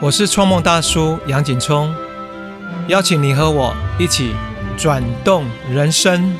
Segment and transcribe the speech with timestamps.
[0.00, 1.92] 我是创梦大叔杨景聪，
[2.86, 4.32] 邀请你和我一起
[4.76, 6.36] 转动人生。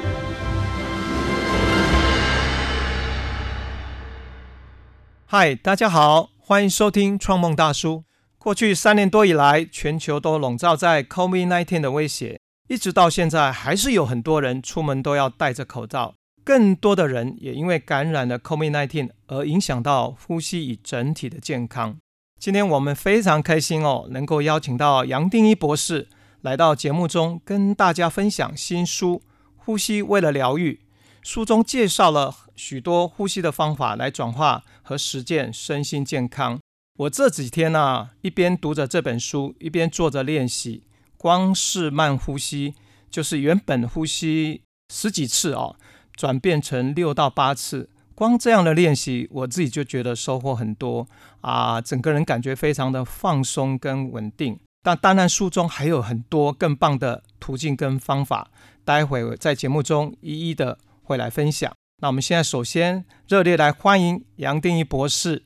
[5.26, 8.04] 嗨，大家好，欢迎收听创梦大叔。
[8.38, 16.14] 过去三年多以来，全球都笼罩在 COVID-19 的威胁，一直到现在，还是有很多人出门都要戴着口罩。
[16.44, 21.96] 更多的人也因为感染了 COVID-19 而影响到呼吸与整体的健康。
[22.38, 26.08] 今天我们非常开心哦，能够邀请到杨定一博士
[26.42, 29.20] 来到节目中，跟大家分享新书
[29.56, 30.74] 《呼吸为了疗愈》。
[31.20, 36.60] 书中介绍了许多呼吸的方法来转化和实践身心健康。
[36.98, 40.84] 我这几天呢，一边读着这本书，一边做着练习。
[41.16, 42.74] 光是慢呼吸，
[43.10, 44.62] 就是原本呼吸
[44.94, 45.74] 十几次哦，
[46.14, 47.90] 转变成六到八次。
[48.18, 51.06] 光这样的练习，我自己就觉得收获很多
[51.40, 54.58] 啊，整个人感觉非常的放松跟稳定。
[54.82, 58.50] 但当然，书中还有很多更棒的途径跟方法，
[58.84, 61.72] 待会在节目中一一的会来分享。
[62.02, 65.44] 那我们现在首先热烈来欢迎杨定一博士，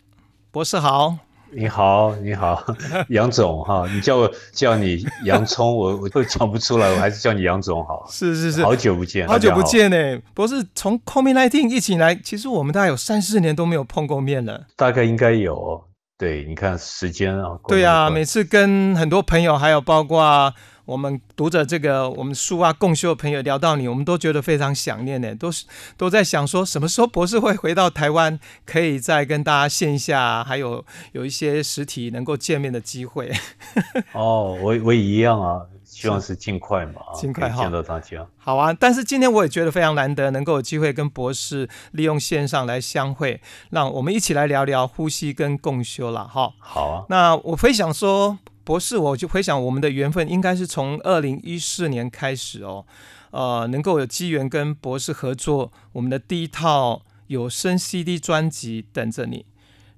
[0.51, 1.19] 博士好。
[1.55, 2.65] 你好，你好，
[3.11, 8.07] 杨总哈，你叫我叫你洋葱，我我都讲不出来，我还是叫你杨总好。
[8.11, 10.19] 是是是，好久不见，好久不见呢。
[10.35, 14.67] 不是从 COVID-19 疫情来，其实我们大概有三四年都没有碰过面了。
[14.77, 15.85] 大概应该有，
[16.23, 17.59] 对，你看时间啊。
[17.67, 20.55] 对啊，每次跟很多朋友，还有包括。
[20.85, 25.65] 我们读者这个我们书啊，共修的朋友聊到你，我们都觉得非常想念呢，都是
[25.97, 33.31] 都在想说什么时候博士会回到台湾，可以再跟大家线下还有有一些实体能够见面的机会。
[34.13, 35.63] 哦，我我也一样啊，
[35.93, 38.27] 希望是尽快嘛，尽快见到大家。
[38.39, 43.41] 好啊，但是今天我也觉得非常难得，能够有机会跟博士利用线上来相会，
[43.71, 46.55] 让我们一起来聊聊呼吸跟共修了哈。
[46.59, 48.39] 好啊，那我非想说。
[48.65, 52.87] 博士，我就回想我们的缘分应该是从二零一四年开始哦，
[53.33, 59.45] 呃，能够有机缘跟博士合作，我们的第一套有声 CD 专辑等着你，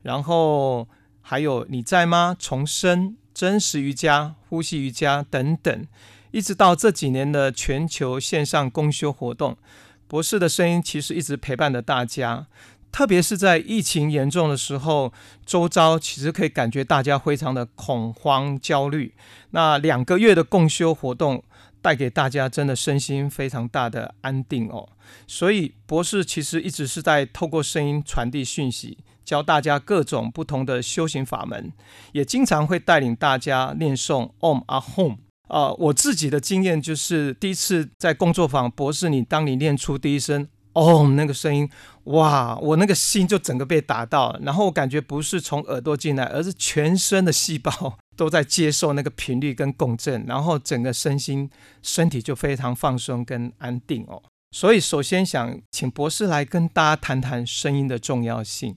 [0.00, 0.88] 然后
[1.20, 2.34] 还有你在吗？
[2.38, 5.86] 重生、真实瑜伽、呼吸瑜伽等等，
[6.30, 9.58] 一直到这几年的全球线上公修活动，
[10.06, 12.46] 博士的声音其实一直陪伴着大家。
[12.92, 15.12] 特别是在疫情严重的时候，
[15.44, 19.12] 周遭其实可以感觉大家非常的恐慌焦虑。
[19.50, 21.42] 那两个月的共修活动
[21.82, 24.88] 带给大家真的身心非常大的安定哦。
[25.26, 31.72] 所以博士其实一直是在透过声音传递讯息，教大家各种不同的修行法门，
[32.12, 35.16] 也经常会带领大家念诵 Om Ahom。
[35.48, 40.48] 啊，我自己的经验就是第一次在工作坊，博士你当你念出第一声。
[40.72, 41.70] 哦，那个声音，
[42.04, 42.58] 哇！
[42.60, 51.48] 我那个心就整个被打到，然后我感觉不是从耳朵进来，而是全身的细胞都在接受那个频率跟共振，然后整个身心
[51.80, 54.20] 身体就非常放松跟安定哦。
[54.50, 58.76] 所以首先想请博士来跟大家谈谈声音的重要性。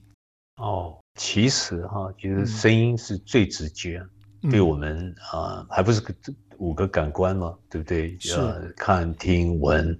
[0.58, 4.02] 哦，其实哈，其实声音是最直接，
[4.50, 6.02] 对我们啊，还不是
[6.58, 7.54] 五个感官嘛？
[7.70, 8.18] 对不对？
[8.36, 9.98] 呃看、听、闻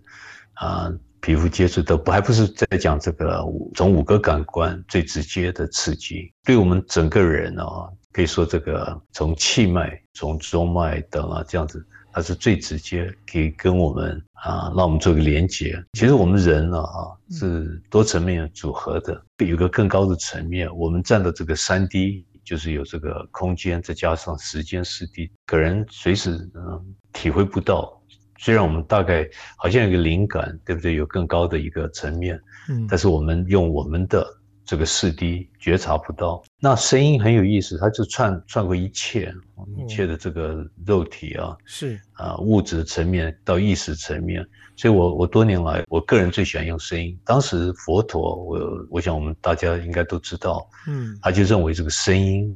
[0.54, 0.92] 啊。
[1.20, 11.84] 皮肤接触都不还不是在讲这个从五个感官最直接的刺激，对我们整个人啊，可以说这个从气脉、从中脉等啊这样子，
[12.18, 15.80] 它是最直接可以跟我们啊，让我们做个连接。
[15.92, 28.02] 其实我们人呢啊是多层面组合的，有个更高的层面，我们站的这个三 D 就是有这个空间，再加上时间四 D，可能随时嗯体会不到。
[28.36, 29.24] 虽然我们大概
[29.56, 30.96] 好像有个灵感，对不对？
[30.96, 34.26] 有更高的一个层面，嗯，但是我们用我们的
[34.68, 36.42] 这个四 D 觉察不到。
[36.60, 39.32] 那声音很有意思，它就串串过一切
[39.78, 44.46] 一切的这个肉体啊，是啊，物质层面到意识层面。
[44.76, 47.18] 所以我我多年来，我个人最喜欢用声音。
[47.24, 52.54] 当时佛陀，我我想我们大家应该都知道，嗯，他就认为这个声音。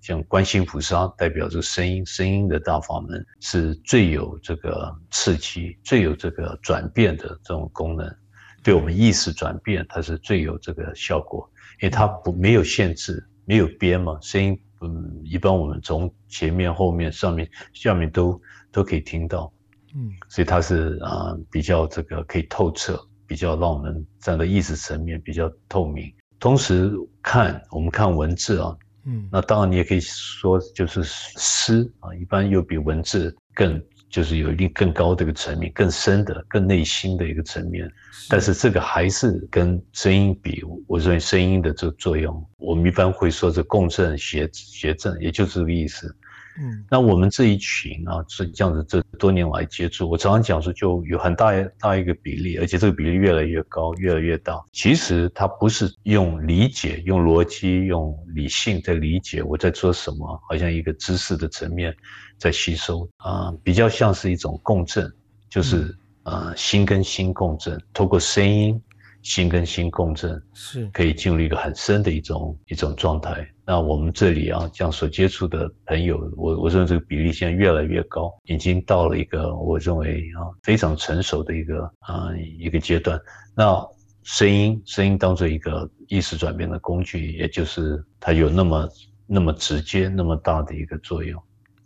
[0.00, 8.16] 像观世菩萨代表这个声音，声音的大法门是最有这个刺激、最有这个转变的这种功能，
[8.62, 11.48] 对我们意识转变，它是最有这个效果，
[11.80, 14.18] 因为它不没有限制，没有边嘛。
[14.20, 18.40] 声音，嗯，一般我们从前面、后面、上面、下面都
[18.70, 19.52] 都可以听到，
[19.94, 26.12] 嗯，所以它是啊比较这个可以透彻，比较让我们站在意识层面比较透明。
[26.38, 26.92] 同时
[27.22, 28.76] 看我们看文字啊。
[29.04, 37.90] 嗯，那当然你也可以说就是诗啊，一般又比文字更就是有一定更高的一个层面、更深的、更内心的一个层面。
[38.28, 46.14] 但是这个还是跟声音比，我认为声音的这个作用，我们一般会说是共振谐谐振，也就是这个意思。
[46.58, 54.60] 嗯，那我们这一群啊，是这样子，这多年来接触，我常常讲说，就有很大大一个比例，而且这个比例越来越高，越来越大。
[54.72, 61.94] 其实它不是用理解、用逻辑、用理性在理解我在做什么，好像一个知识的层面
[62.36, 65.10] 在吸收啊，比较像是一种共振，
[65.48, 68.80] 就是呃心跟心共振，透过声音。
[69.22, 73.46] 心跟心共振，是可以进入一个很深的一种一种状态。
[73.64, 82.28] 那我们这里啊，这样所接触的朋友，我我认为这个比例现在越来越高，已经到了一个我认为啊非常成熟的一个啊
[82.58, 83.20] 一个阶段。
[83.54, 83.80] 那
[84.22, 88.88] 声音声音当做一个意识转变的工具，也就是它有那么
[89.26, 91.40] 那么直接、那么大的一个作用。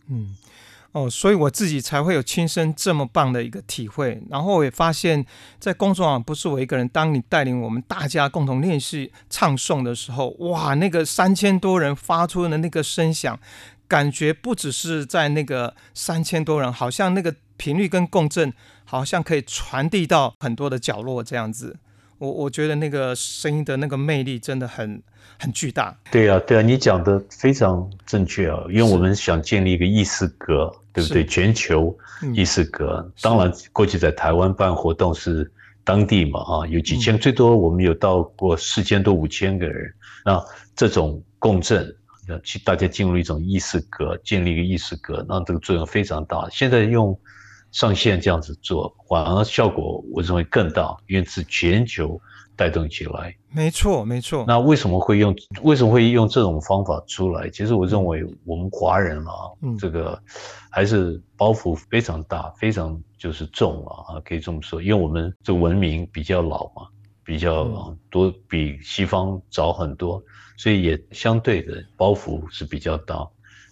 [0.09, 0.35] 嗯。
[0.94, 5.26] 哦，所以我自己才会有亲身这么棒的一个体会，然后我也发现，
[5.58, 13.37] 在公众上，不是我一个人，当你带领我们大家共同练习唱诵的时候，哇，那个三千多人发出的那个声响，
[13.88, 18.52] 感觉不只是在那个三千多人，好像那个频率跟共振，
[18.85, 21.76] 好像可以传递到很多的角落这样子。
[22.19, 25.02] 我我觉得那个声音的那个魅力真的很
[25.40, 25.99] 很巨大。
[26.12, 30.73] 对啊，对啊，你讲的非常正确啊，因为我们想建立一个意识格。
[30.94, 31.26] 对不对？
[31.26, 31.94] 全球
[32.32, 35.52] 意识阁，当然过去在台湾办活动是
[35.82, 39.93] 当地嘛，啊，有几千，最多我们有到过四千多五千个人。
[40.25, 40.43] 那
[40.76, 41.94] 这种共振，
[42.43, 46.49] 去大家进入一种意识格，建立一个意识格，那这个作用非常大。
[46.50, 47.19] 现在用
[47.75, 52.19] 上线这样子做，反而效果我认为更大，因为是全球。
[52.56, 54.44] 带动起来，没错没错。
[54.47, 55.35] 那为什么会用
[55.65, 57.50] 为什么会用这种方法出来？
[57.50, 60.17] 其实我认为我们华人啊，这个
[60.71, 64.81] 还是包袱非常大，非常就是重啊，可以这么说。
[64.81, 66.87] 因为我们这文明比较老嘛，
[67.25, 70.23] 比较多比西方早很多，
[70.56, 73.29] 所以也相对的包袱是比较大。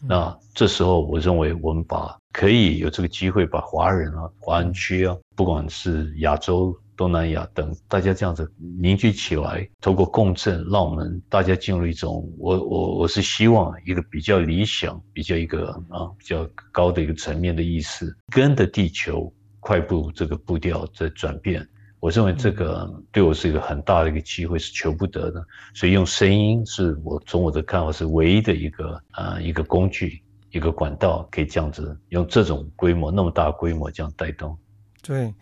[0.06, 6.76] 那这时候我认为我们把可以有这个机会把华人啊、华人区啊，不管是亚洲。
[6.94, 8.48] 东南亚等大家这样子
[8.80, 21.66] 凝聚起来，透过共振，让我们大家进入一种我我我是希望一个比较理想、比较一个啊比较高的一个层面的意思，跟着地球快步这个步调在转变。
[22.02, 25.40] 我认为这个对我是一个很大的一个机会，是求不得的。
[25.72, 30.20] 所以用声音是我从我的看法是唯一的一个啊一个工具、
[30.50, 34.58] 一个管道，可以这样子用这种规模那么大规模这样带动。
[35.00, 35.32] 对。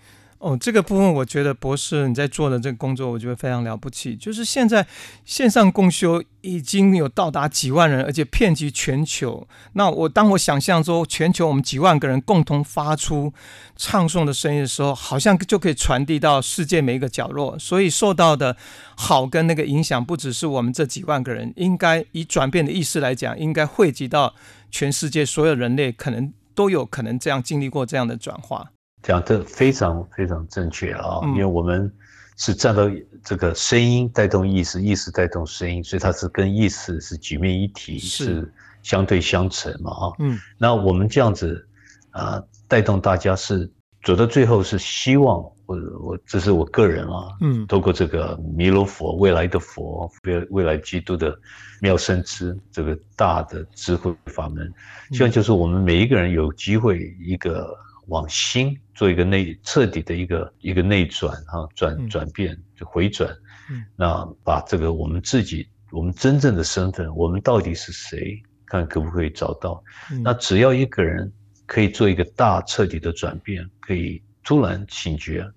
[0.40, 4.16] 哦，这个部分我觉得博士你在做的这个工作，我觉得非常了不起。
[4.16, 4.86] 就是现在
[5.26, 9.46] 线上共修已经有到达几万人，而且遍及全球。
[9.74, 13.30] 那我当我想象说全球我们几万个人共同发出
[13.76, 17.58] 唱诵的声音的时候，好像就可以传递到世界每一个角落。
[17.58, 18.56] 所以受到的
[18.96, 24.34] 好跟那个影响，不只是我们这几万个人，应该以转变的意识来讲，应该汇集到
[24.70, 28.70] 全世界所有人类，可能都有可能这样经历过这样的转化。
[29.02, 31.90] 讲的非常非常正确啊，因为我们
[32.36, 32.82] 是站到
[33.24, 38.52] 这个声音带动意识，意识带动声音，所以它是跟意识是举面一体，是
[38.82, 40.12] 相对相成嘛啊。
[40.18, 41.66] 嗯，那我们这样子
[42.10, 43.70] 啊，带动大家是
[44.04, 51.34] 走到最后是希望，我我这是我个人啊，嗯，透过这个弥勒佛未来的佛，未未来基督的
[51.80, 54.70] 妙生之这个大的智慧法门，
[55.12, 57.74] 希望就是我们每一个人有机会一个。
[58.10, 63.30] 往心做一个内彻底的一个一个内转哈转转变就回转，
[63.70, 68.42] 嗯那把这个我们自己我们真正的身份，我们到底是谁？
[68.66, 69.82] 看可不可以找到？
[70.22, 71.32] 那只要一个人
[71.66, 75.48] 可以做一个大彻底的转变，可以突然醒觉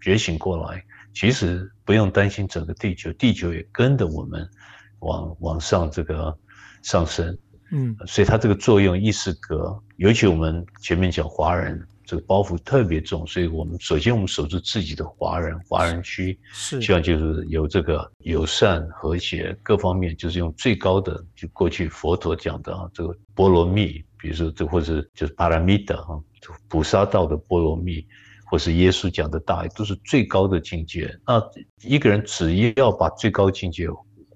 [0.00, 0.82] 觉醒过来，
[1.12, 4.48] 其实不用担心整个地球，地球也跟着我们
[5.00, 6.36] 往往上这个
[6.82, 7.36] 上升。
[7.70, 11.86] 嗯，所以它这个作用意识格，尤其我们前面讲华人。
[12.06, 26.20] 这个包袱特别重，所以我们首先我们守住自己的华人华人区，是希望就是有这个友善和谐各方面，就是用最高的，就过去佛陀讲的啊，这个波罗蜜，比如说这或者就是巴拉米的啊，
[26.68, 28.06] 菩萨道的波罗蜜，
[28.44, 31.10] 或是耶稣讲的大爱，都是最高的境界。
[31.26, 31.42] 那
[31.82, 33.88] 一个人只要把最高境界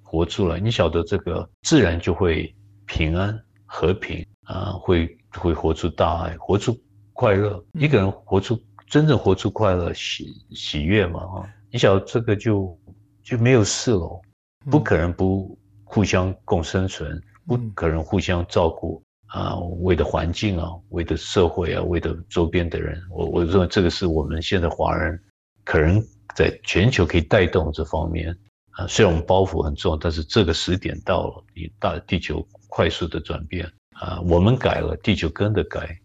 [0.03, 2.55] 活出来，你晓得这个自然就会
[2.87, 6.75] 平安和平啊，会会活出大爱，活出。
[7.19, 8.57] 快乐，一个人活出
[8.87, 11.21] 真正活出快乐、喜喜悦嘛？
[11.23, 12.79] 啊，你想这个就
[13.25, 14.23] 就没有事了，
[14.71, 25.21] 不可能不互相共生存，不可能互相照顾，啊，为的环境啊，为的社会啊，为的周边的人，我我认为这个是我们现在华人
[25.65, 26.01] 可能
[26.37, 28.33] 在全球可以带动这方面
[28.71, 28.87] 啊。
[28.87, 35.99] 虽然我们包袱很重，但是这个时点到了，你大地球快速的转变啊，我们改了，地球跟着改，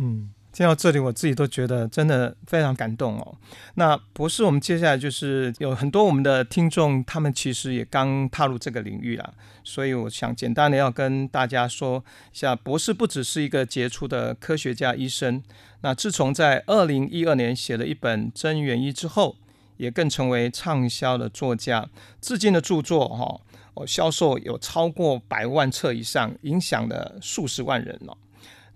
[0.00, 0.28] 嗯。
[0.56, 3.36] 听到这里，我自己都觉得真的非常感动哦。
[3.74, 15.42] 那博士，我们接下来就是有很多我们的听众，他们其实也刚踏入这个领域啊，所以我想简单的要跟大家说一下，博士不只是一个杰出的科学家、医生。
[15.82, 19.36] 那自从在二零一二年写了一本《真元医》之后，
[19.76, 21.86] 也更成为畅销的作家，
[22.22, 23.38] 至今的著作哈，
[23.74, 28.16] 哦，销售有超过百万册以上，影响了数十万人哦。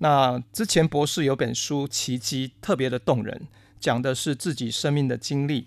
[0.03, 3.47] 那之前博士有本书《奇迹》，特别的动人，
[3.79, 5.67] 讲的是自己生命的经历。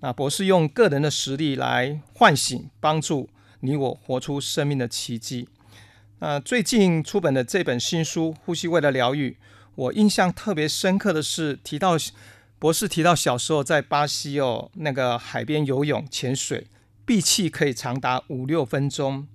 [0.00, 5.48] 那博士用个人的实力来唤醒、帮助你我活出生命的奇迹。
[6.18, 9.30] 那最近出本的这本新书《呼吸为了疗愈》，
[9.74, 11.96] 我印象特别深刻的是提到
[12.58, 16.66] 博士提到小时候在巴西哦那个海边游泳潜水，
[17.06, 19.26] 闭气可以长达五六分钟。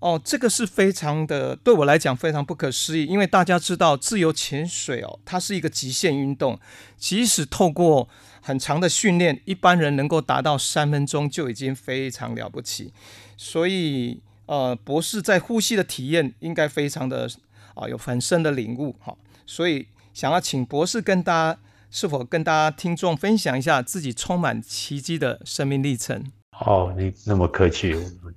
[0.00, 6.60] 哦，这个是非常的，对我来讲非常不可思议，因为大家知道自由潜水哦，它是一个极限运动，
[6.96, 8.08] 即使透过
[8.40, 12.92] 很长的训练，一般人能够达到三分钟就已经非常了不起。
[13.36, 17.28] 所以，呃，博士在呼吸的体验应该非常的
[17.74, 19.16] 啊，有很深的领悟哈。
[19.46, 26.30] 所以，想要请博士跟大家，是否跟大家听众分享一下自己充满奇迹的生命历程？
[26.60, 27.94] 哦，你那么客气，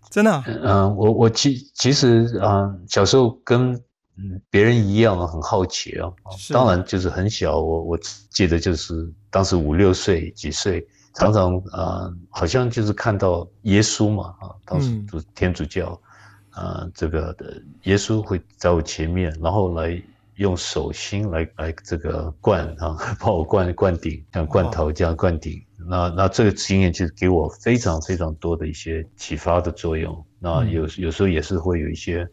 [0.09, 0.43] 真的。
[0.45, 3.73] 嗯，我我其其实啊，小时候跟
[4.17, 6.11] 嗯别人一样很好奇啊。
[6.51, 7.99] 当然就是很小，我我
[8.29, 10.85] 记得就是当时五六岁几岁，
[11.15, 15.99] 常常啊，好像就是看到耶稣嘛啊，当时是天主教
[16.51, 20.01] 啊，这个的耶稣会在我前面，然后来
[20.41, 25.63] 用手心来来这个灌啊， 帮我灌灌顶，像罐头这样灌顶。
[25.87, 30.25] 那那这个经验就是给我非常非常多的一些启发的作用。
[30.39, 32.27] 那有有时候也是会有一些，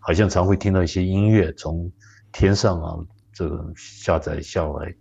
[0.00, 1.92] 好像常会听到一些音乐从
[2.32, 2.96] 天上啊
[3.34, 4.94] 这个下载下来。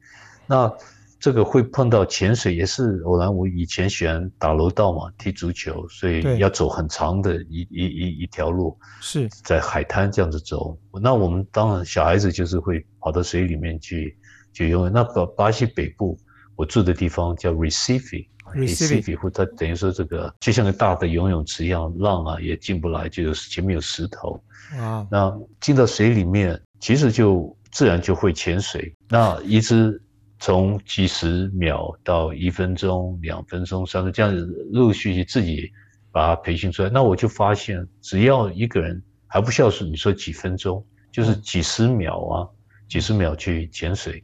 [0.46, 0.72] 那
[1.22, 3.34] 这个会碰到潜水也是偶然。
[3.34, 10.78] 我以前喜欢打楼道嘛，踢足球，所以要走很长的一一一一条路，是在海滩这样子走。
[11.02, 14.18] 那我们当然小孩子就是会跑到水里面去
[14.52, 14.92] 就游泳。
[14.92, 16.18] 那巴巴西北部。
[16.58, 24.40] 我住的地方叫 Recife，Recife 或它等于说这个就像个大的游泳池一样，浪啊也进不来，就是前面有石头。
[24.78, 28.94] 啊，那进到水里面，其实就自然就会潜水。
[29.10, 30.00] 那一直
[30.42, 35.72] 从几十秒到一分钟、两分钟、三分钟这样子陆陆续续自己
[36.12, 36.90] 把它培训出来。
[36.90, 42.50] 那我就发现，只要一个人还不需要说你说几分钟，就是几十秒啊，
[42.90, 44.24] 几十秒去潜水。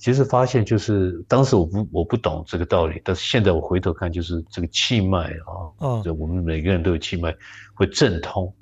[0.00, 5.32] 其实发现就是当时我不我不懂这个道理，但是现在我回头看，就是这个气脉
[5.78, 7.32] 啊，就我们每个人都有气脉
[7.72, 8.52] 会正通，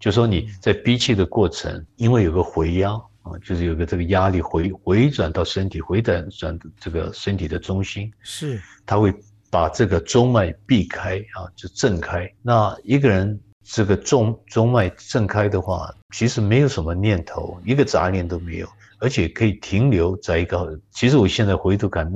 [0.00, 9.12] 就说你在闭气的过程，因为有个回压啊，就是有个这个压力回回转到身体，回转转这个身体的中心，是它会
[9.50, 12.32] 把这个中脉避开啊，就震开。
[12.42, 18.68] 那一个人这个中中脉震开的话，其实没有什么念头，一个杂念都没有。
[18.98, 22.10] 而且可以停留在一个，其实我现在回头看，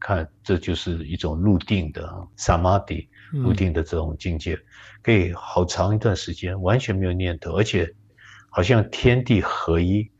[0.00, 4.58] 看这就是一种入定的萨玛迪入定的这种境界，
[5.00, 7.88] 可以好长一段时间完全没有念头，而且
[8.50, 10.10] 好像天地合一。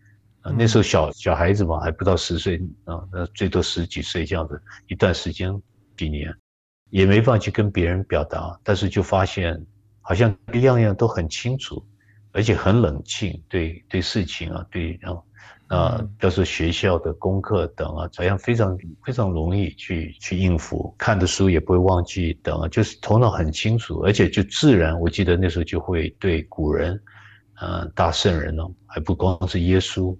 [0.56, 5.50] 那时候小小孩子嘛，还不到十岁啊，那最多十几岁这样子一段时间
[5.96, 6.34] 几年，
[6.90, 9.58] 也没办法去跟别人表达，但是就发现
[10.00, 11.84] 好像样样都很清楚，
[12.32, 15.16] 而且很冷静，对对事情啊，对啊。
[15.68, 25.00] 啊，要是学校的功课等啊，好像非常非常容易去去应付，看的书也不会忘记等啊，就是头脑很清楚，而且就自然。
[25.00, 27.02] 我记得那时候就会对古人，
[27.54, 30.14] 啊，大圣人哦，还不光是耶稣，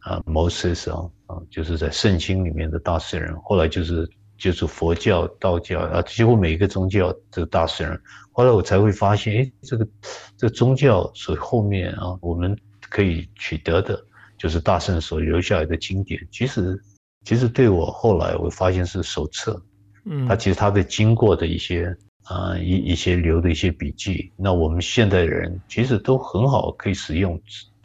[0.00, 3.36] 啊，Moses 啊，啊，就是在圣经里面的大圣人。
[3.42, 8.00] 后来就是就是佛教、道教啊，几乎每一个宗教这个大圣人。
[8.32, 9.88] 后来我才会发现，哎，这个
[10.36, 14.04] 这个宗教所后面啊，我们可以取得的。
[14.38, 16.80] 就是大圣所留下来的经典，其实
[17.24, 19.60] 其实对我后来我发现是手册，
[20.04, 27.36] 嗯，它其实它的经过的一些啊一一些留的一些笔记，那我们现代人其实都很好可以使用，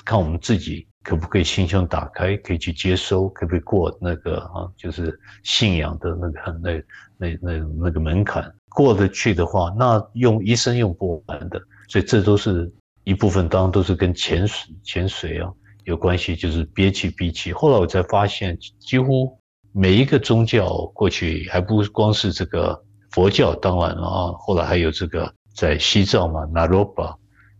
[0.06, 6.72] 看我们自己可不可以心胸打开，可以去接收，可不可以过那个啊，就是信仰的那个那
[7.18, 12.72] 那那那个门槛过得去的话，那用一生用不完的，所以这都是
[13.04, 15.52] 一部分，当然都是跟潜水潜水啊。
[15.86, 17.52] 有关系，就是憋气闭气。
[17.52, 19.38] 后来我才发现，几乎
[19.74, 22.82] 每一个宗教过去还不光是这个
[23.12, 27.14] 佛教，当然了啊，后来还有这个在西藏嘛，那罗巴，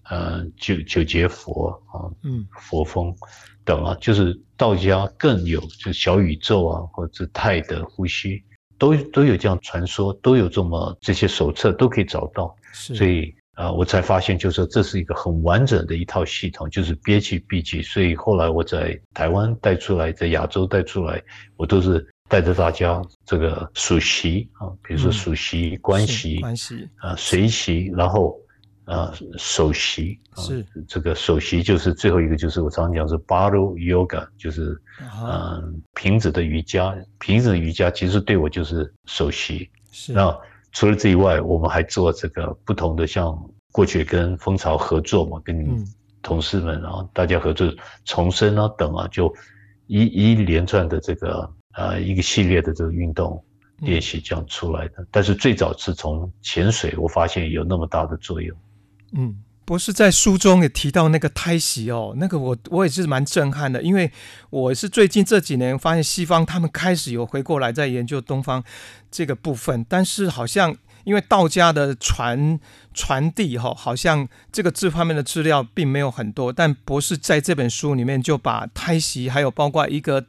[0.10, 3.16] 嗯，九九节佛啊，嗯，佛风
[3.64, 8.44] 等啊，就是道家更有，就小宇宙啊，或者泰的呼吸，
[8.78, 13.34] 都都有这样传说，都有这么这些手册都可以找到，所以。
[13.56, 17.84] 啊，我才发现，就是说这是一个很完整的一套系统，就是憋气闭气。
[17.84, 21.22] 所以后来我在台湾带出来，在亚洲带出来，
[21.56, 26.90] 我都是带着大家这个数息啊，比如说数息、观息、观息。
[26.96, 28.36] 啊、随息，然后
[28.86, 34.80] 啊首席是这个首席就是最后一个，就是我常常讲是 bottle yoga，就是
[35.26, 40.38] 嗯瓶子的瑜伽，瓶子的瑜伽其实对我就是首席是那。
[40.76, 43.38] 除了这以外，我们还做这个不同的，像
[43.72, 45.86] 过去跟蜂巢合作嘛，跟
[46.24, 47.72] 同事们啊，大家合作
[48.06, 49.32] 重生啊等啊，就
[49.86, 53.40] 一一连串的这个呃一个系列的这个运动
[53.82, 55.06] 练习这样出来的。
[55.12, 58.58] 但是最早是从潜水，我发现有那么大的作用。
[59.14, 59.38] 嗯。
[59.66, 64.12] 博士在书中也提到那个胎息哦，那个我我也是蛮震撼的，因为
[64.50, 68.62] 我是最近这几年发现西方他们开始有回过来在研究东方
[69.10, 72.60] 这个部分，但是好像因为道家的传
[72.94, 80.26] 传递哈，好像这个这方面的资料并没有很多，但博士在这本书里面就把胎息还有包括一个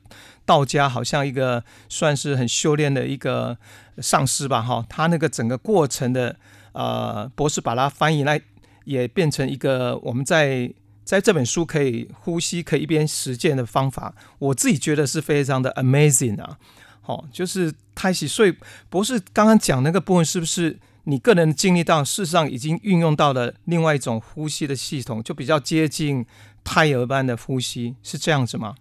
[0.46, 3.58] 道家好像一个算是很修炼的一个
[3.98, 6.36] 上师吧哈，他那个整个过程的
[6.70, 8.40] 呃博士把它翻译来。
[8.84, 10.72] 也变成一个我们在
[11.04, 16.58] 在这本书可以呼吸、可以一边实践的方法，我自己觉得是非常的 amazing 啊！
[17.02, 18.26] 好，就是胎息。
[18.26, 18.56] 所以
[18.88, 26.24] 博士刚刚讲那个部分，是不是你个人经历到，事实上已经运用到了另外一种呼吸的系统，就比较接近
[26.64, 28.74] 胎儿般的呼吸，是这样子吗？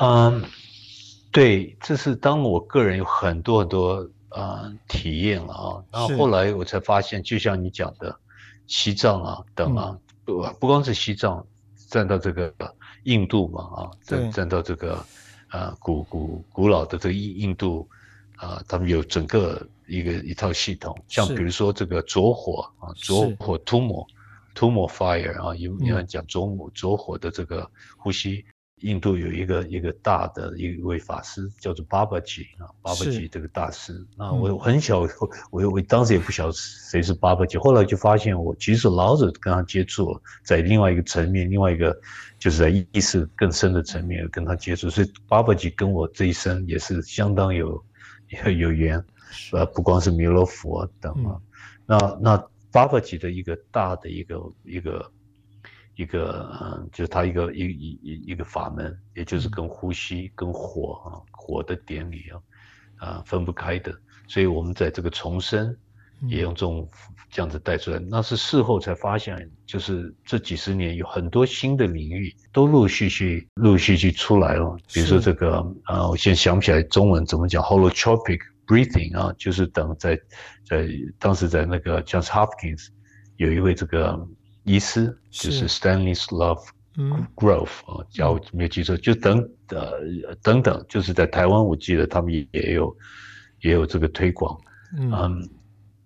[0.00, 0.42] 嗯，
[1.30, 8.18] 对，这是当我个人有很多很多呃体验了啊，然后后来我才发现，就像你讲的。
[8.70, 11.44] 西藏啊，等啊，不不光是西藏，
[11.88, 12.54] 站到这个
[13.02, 15.04] 印度嘛啊，站站到这个
[15.48, 17.88] 啊古古古老的这个印印度
[18.36, 24.06] 啊，他们有整个一个一套系统，像比如说这个着火啊，着火涂抹
[24.54, 27.68] 涂抹 fire 啊，有有人讲着火着火的这个
[27.98, 28.44] 呼吸。
[28.80, 34.06] 印度有一个一个大的一位法师叫做巴巴吉啊，巴巴吉这个大师。
[34.16, 35.00] 那我很小，
[35.50, 41.94] 我我当时也不晓得谁是巴巴吉，后来就发现我其实老早跟他接触，在另外一个层面，另外一个
[42.38, 47.82] 就是在意识更深的层面跟他接触，所以巴巴吉跟我这一生也是相当有
[48.56, 49.02] 有缘，
[49.52, 51.38] 呃，不光是弥勒佛等啊，
[51.86, 55.10] 那那巴巴吉的一个大的一个一个。
[56.00, 63.92] 一个嗯，就是它一个一一一一个法门，也就是跟呼吸、跟火啊、火的典礼啊，啊分不开的。
[64.26, 65.76] 所以我们在这个重生，
[66.26, 66.88] 也用这种
[67.30, 67.98] 这样子带出来。
[67.98, 74.74] 那是事后才发现，就是这几十年有很多新的领域都陆续续、陆续续出来了。
[74.94, 80.18] 比如说这个啊，我现在想不起来中文怎么讲，holotropic breathing 啊，就是等在
[80.64, 82.88] 在当时在那个 Johns Hopkins
[83.36, 84.26] 有一位这个。
[84.64, 86.64] 医师就是 Stanley's Love
[87.34, 92.96] Grove 啊，假如没有记错，就等呃等等，就是在台湾，我记得他们也也有
[93.60, 94.60] 也有这个推广，
[94.96, 95.48] 嗯，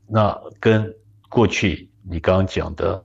[0.06, 0.94] 那跟
[1.28, 3.04] 过去你刚刚讲的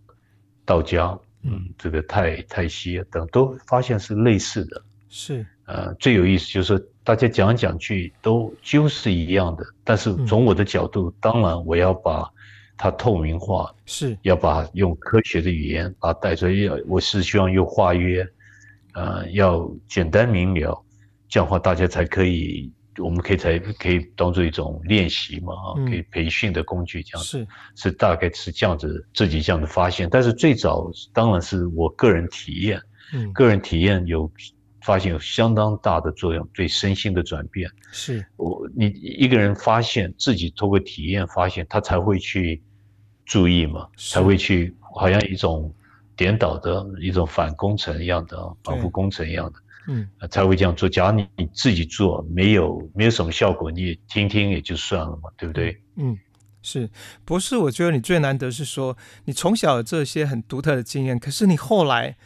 [0.65, 5.45] 道家，嗯，这个泰泰西等都发现是类似的，是。
[5.65, 12.29] 呃最有意思就是大家讲讲去都几乎是一样的，但是从我的角度，当然我要把。
[12.81, 14.17] 它透明化是。
[14.21, 18.25] 要把用科学的语言把它带出来，要我是希望用化约，
[18.93, 20.81] 呃，要简单明了，
[21.27, 27.45] 这样的话大家才可以，我们可以才可以当做一种练习嘛，啊，可以培训的工具这样是。
[27.75, 32.81] 是大概是这样子自己这样的发现，但是最早当然是我个人体验，
[33.13, 34.31] 嗯，个人体验有
[34.83, 37.69] 发现有相当大的作用，对身心的转变。
[37.91, 38.25] 是。
[38.37, 42.63] 我你一个人发现自己通过体验发现，他才会去。
[43.29, 45.71] 注意嘛，才会去好像一种
[46.15, 50.89] 颠倒的一种反工程一样的，反复工程一样的，嗯，才会这样做。
[50.89, 55.79] 假如你你自己做，没有没有什么效果，你也听听也就算了嘛，对不对？
[55.97, 56.17] 嗯，
[56.63, 56.89] 是
[57.23, 62.17] 博士，我觉得你最难得是说，你从小有这些很独特的经验，可是你后来，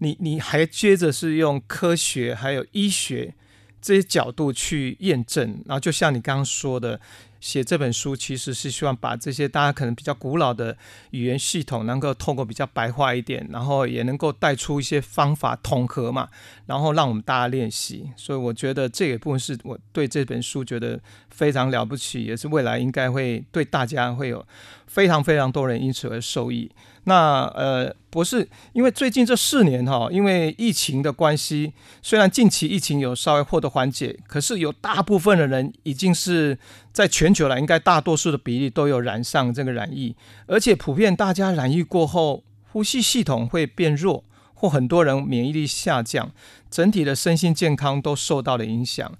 [0.00, 3.34] 你你还接着是用科学还有医学
[3.80, 7.00] 这些角度去验证，然后就像你刚刚说的。
[7.42, 10.74] 写这本书，其实是希望把这些大家可能比较古老的
[11.10, 16.28] 语言系统，能够透过比较白话一点，然后也能够带出一些方法统合嘛，
[16.66, 18.08] 然后让我们大家练习。
[18.16, 21.00] 所以我觉得这一部分是我对这本书觉得
[21.30, 24.46] 非常了不起，也是未来应该会对大家会有
[24.86, 26.70] 非常非常多人因此而受益。
[27.04, 36.56] 那呃，博士，因为最近这四年哈，因为疫情的关系，虽然近期疫情有稍微获得缓解，可是有大部分的人已经是
[36.92, 40.16] 在全久了，应该大多数的比例都有染上这个染疫，
[40.46, 46.32] 而且普遍大家染疫过后，呼吸系统会变弱，或很多人免疫力下降，
[46.70, 49.12] 整体的身心健康都受到了影响。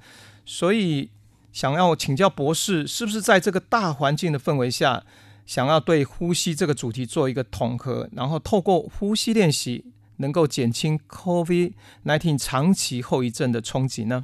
[0.45, 1.11] 所以
[1.53, 5.05] 想要请教博士，是不是在这个大环境的氛围下？
[5.45, 9.85] 想要对呼吸这个主题做一个统合，然后透过呼吸练习，
[10.19, 14.23] 能够减轻 COVID-19 长期后遗症的冲击呢？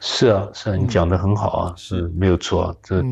[0.00, 2.74] 是啊，是啊，你讲的很好啊，是没有错啊。
[2.82, 3.04] 这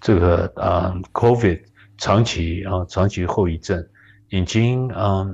[0.00, 1.62] 这个啊，COVID
[1.98, 3.82] 长期啊，长期后遗症
[4.30, 5.24] 已经啊，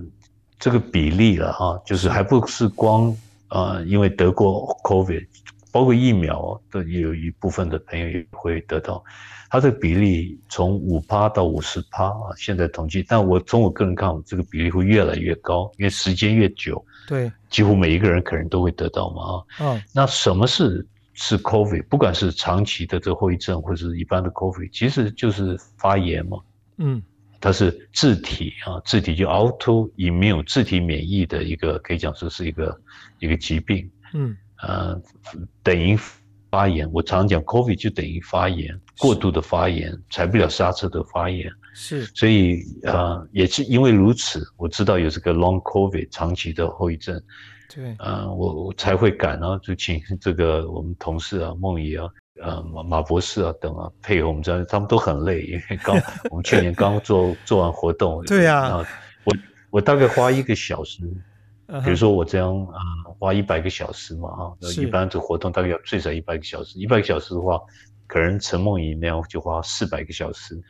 [0.59, 3.17] 这个比例了哈，就是还不是光
[3.49, 5.27] 啊，因为得过 COVID，
[5.73, 9.03] 包括疫苗的也有一部分的朋友也会得到。
[9.49, 19.45] 它的比例从五趴到五十趴啊，现在统计，但我从我个人看，这个比例会越来越高，因为时间越久，对，几乎每一个人可能都会得到嘛啊。
[19.61, 21.85] 嗯，那什么是是 COVID？
[21.89, 26.39] 不管是长期的这后遗症，或者是一般的 COVID，其实就是发炎嘛。
[26.79, 27.03] 嗯，
[27.41, 32.81] 它是自体啊，自体就 autoimmune 自体免疫的一个，可以讲说是一个
[33.19, 33.91] 一个疾病。
[34.15, 35.01] 嗯，呃，
[35.63, 35.99] 等于。
[36.53, 41.51] 发炎，我常讲，COVID 就等于发炎，过度的发炎，踩不了刹车的发炎。
[41.73, 47.19] 是，所以呃，也是因为如此，我知道有这个 Long COVID 长期的后遗症。
[47.75, 52.07] 对，呃，我我才会赶，啊就请这个我们同事啊，梦怡啊，
[52.43, 55.97] 呃，马马博士啊等啊配合我们这样，他们都很累，因为刚
[56.29, 58.23] 我们去年刚做做完活动。
[58.27, 58.87] 对呀，
[59.25, 59.35] 我
[59.71, 61.01] 我大概花一个小时。
[61.81, 62.79] 比如说我这样啊，
[63.19, 66.79] 花一百个小时嘛，啊，一般这活动大概要最少一百个小时。
[66.79, 67.59] 一百个小时的话，
[68.07, 70.61] 可能陈梦怡那样就花四百个小时，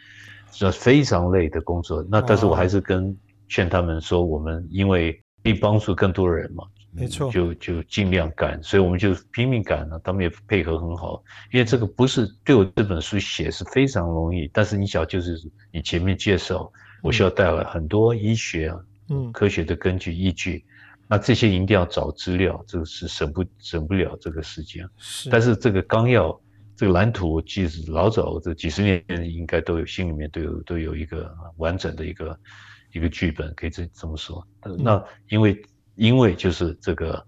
[0.53, 2.07] 是非常累的工作。
[2.09, 3.17] 那但是我还是跟
[3.49, 5.12] 劝他们说，我们因为
[5.43, 9.99] 可以帮助更多人嘛，没错，就就尽量赶，所以我们就拼命赶了。
[10.05, 11.21] 他们也配合很好，
[11.53, 15.37] 因为这个不是对我这本书写是非常容易，但是你想就是
[15.73, 16.71] 你前面介绍，
[17.03, 20.65] 我需要带来很多医学啊，嗯，科学的根据依据。
[21.12, 24.88] 那这些一定要找资料，这个是省不省不了这个时间。
[24.96, 26.40] 是，但是这个纲要，
[26.75, 32.40] 这个蓝图，其实老早这几十年应该都有，心里面都有都有一个完整的一个
[32.94, 34.42] 一个剧本，可以这这么说。
[34.79, 35.62] 那因为
[35.96, 37.22] 因为就是这个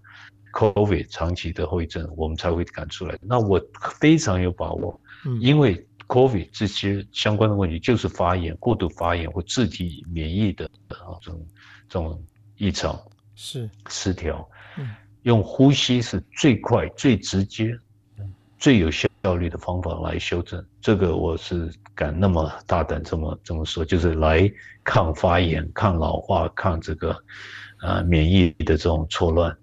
[0.53, 3.15] COVID 长期的后遗症，我们才会赶出来。
[3.21, 3.61] 那我
[3.99, 4.99] 非常有把握，
[5.39, 11.47] 因为 COVID 这些相关的问题就是发炎、过度发炎或自体免疫的啊这种
[11.87, 12.25] 这种
[12.57, 12.99] 异常。
[13.35, 14.89] 是失调，嗯，
[15.23, 17.77] 用呼吸是最快、最直接、
[18.57, 20.65] 最有效率的方法来修正。
[20.81, 24.49] 这个我是敢那么大胆这么这么说，就是来
[24.83, 27.15] 抗发炎、抗老化、抗这个
[27.81, 29.55] 呃免疫的这种错乱。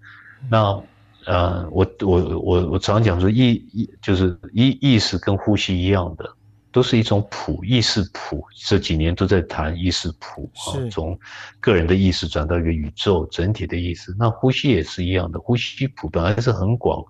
[0.50, 0.82] 那
[1.24, 6.28] 呃，我我我我常讲说意意就是意意识跟呼吸一样的。
[6.72, 8.44] 都是一种谱，意识谱。
[8.66, 11.18] 这几年都在谈意识谱啊，从
[11.60, 14.14] 个人的意识转到一个宇宙整体的意识。
[14.18, 17.04] 那呼吸也是一样的，呼吸谱本来是很广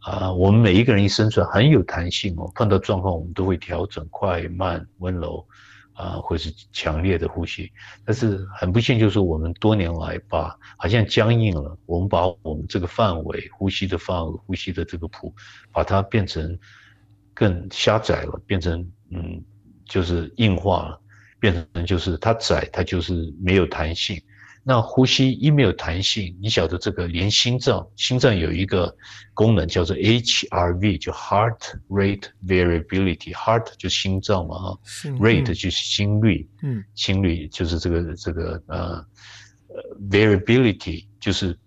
[0.00, 0.30] 啊。
[0.30, 5.46] 我们每一个人一生出来很有弹性哦，碰到状况我们都会调整快慢、温柔
[5.94, 7.72] 啊，或是强烈的呼吸。
[8.04, 15.34] 但是很不幸，就是我们多年来把好像僵硬了，我们把我们这个范围呼吸的范围、呼吸的这个谱，
[15.72, 16.58] 把它变成。
[17.40, 19.42] 更狭窄了，变成嗯，
[19.86, 21.00] 就是硬化了，
[21.38, 24.20] 变成就是它窄，它就是没有弹性。
[24.62, 28.94] 那呼吸一没有弹性，你晓得这个连心脏，心脏有一个
[29.32, 34.76] 功能叫做 HRV，就 Heart Rate Variability，Heart 就心脏嘛啊
[35.18, 39.02] ，Rate 就是心率，嗯，心率就是这个这个呃
[40.10, 41.58] ，Variability 就是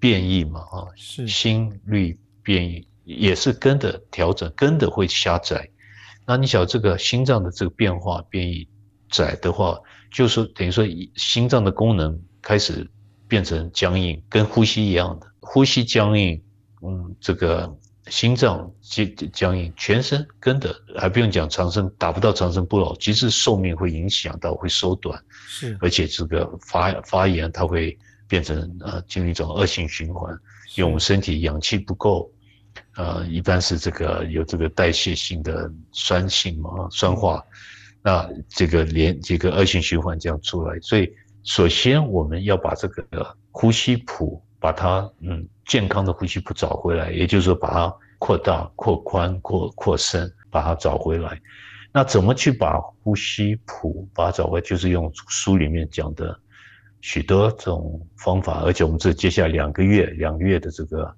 [0.00, 2.84] 变异嘛啊，是心率变异。
[3.16, 5.68] 也是跟着调整，跟着会狭窄。
[6.24, 8.68] 那你想这个心脏的这个变化变异
[9.10, 9.76] 窄的话，
[10.10, 10.84] 就是等于说
[11.16, 12.88] 心脏的功能开始
[13.26, 16.40] 变成僵硬，跟呼吸一样的，呼吸僵硬，
[16.80, 27.98] 嗯，这个心脏僵僵硬，全身跟的还不用讲长生，达不到长生不老，其实寿命会影响到会缩短，是，而且这个发发炎它会
[28.28, 30.32] 变成呃进入一种恶性循环，
[30.76, 32.30] 因为我们身体氧气不够。
[32.96, 37.42] 呃，一般是这个有这个代谢性的酸性嘛，酸化，
[38.02, 41.10] 那这个连这个恶性循环这样出来，所以
[41.42, 51.40] 首先我们要把这个呼吸谱，把它嗯健康的呼吸谱找回来，也就是说把它扩大、扩宽、扩扩深，把它找回来。
[51.92, 54.66] 那怎么去把呼吸谱把它找回来？
[54.66, 56.38] 就是用书里面讲的
[57.00, 61.10] 许多种方法，而且我们这接下来两个月、两个月的这个。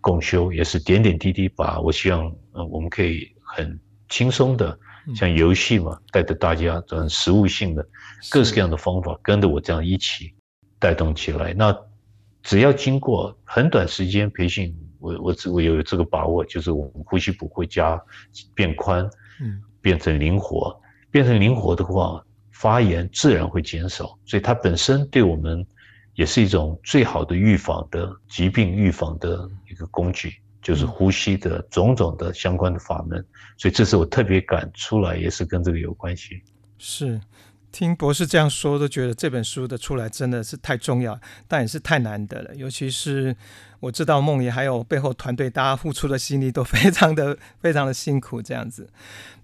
[0.00, 4.78] 共修也是点点滴滴把，我希望，呃，我们可以很轻松的，
[5.14, 7.86] 像游戏嘛，带着大家这种实物性的
[8.30, 10.32] 各式各样的方法，跟着我这样一起
[10.78, 11.52] 带动起来。
[11.52, 11.76] 那
[12.42, 18.00] 只要经过很短时间培训，我我我有这个把握，就是我们呼吸不会加
[18.54, 19.04] 变宽，
[19.40, 25.66] 嗯，变成灵活，变成灵活的话，发炎自然会减少，所以它本身对我们。
[26.20, 33.24] 也是一种最好的预防的疾病预防的一个工具，就是呼吸的种种的相关的法门，
[33.56, 36.42] 所以这是我特别赶出来，也是跟这个有关系。
[36.76, 37.18] 是。
[37.72, 42.54] 听博士这样说，都觉得这本书的出来真的是太重要，但也是太难得了。
[42.54, 43.36] 尤其是
[43.78, 48.42] 我知道梦爷还有背后团队，大家付出的心力都非常的非常的辛苦。
[48.42, 48.88] 这样子，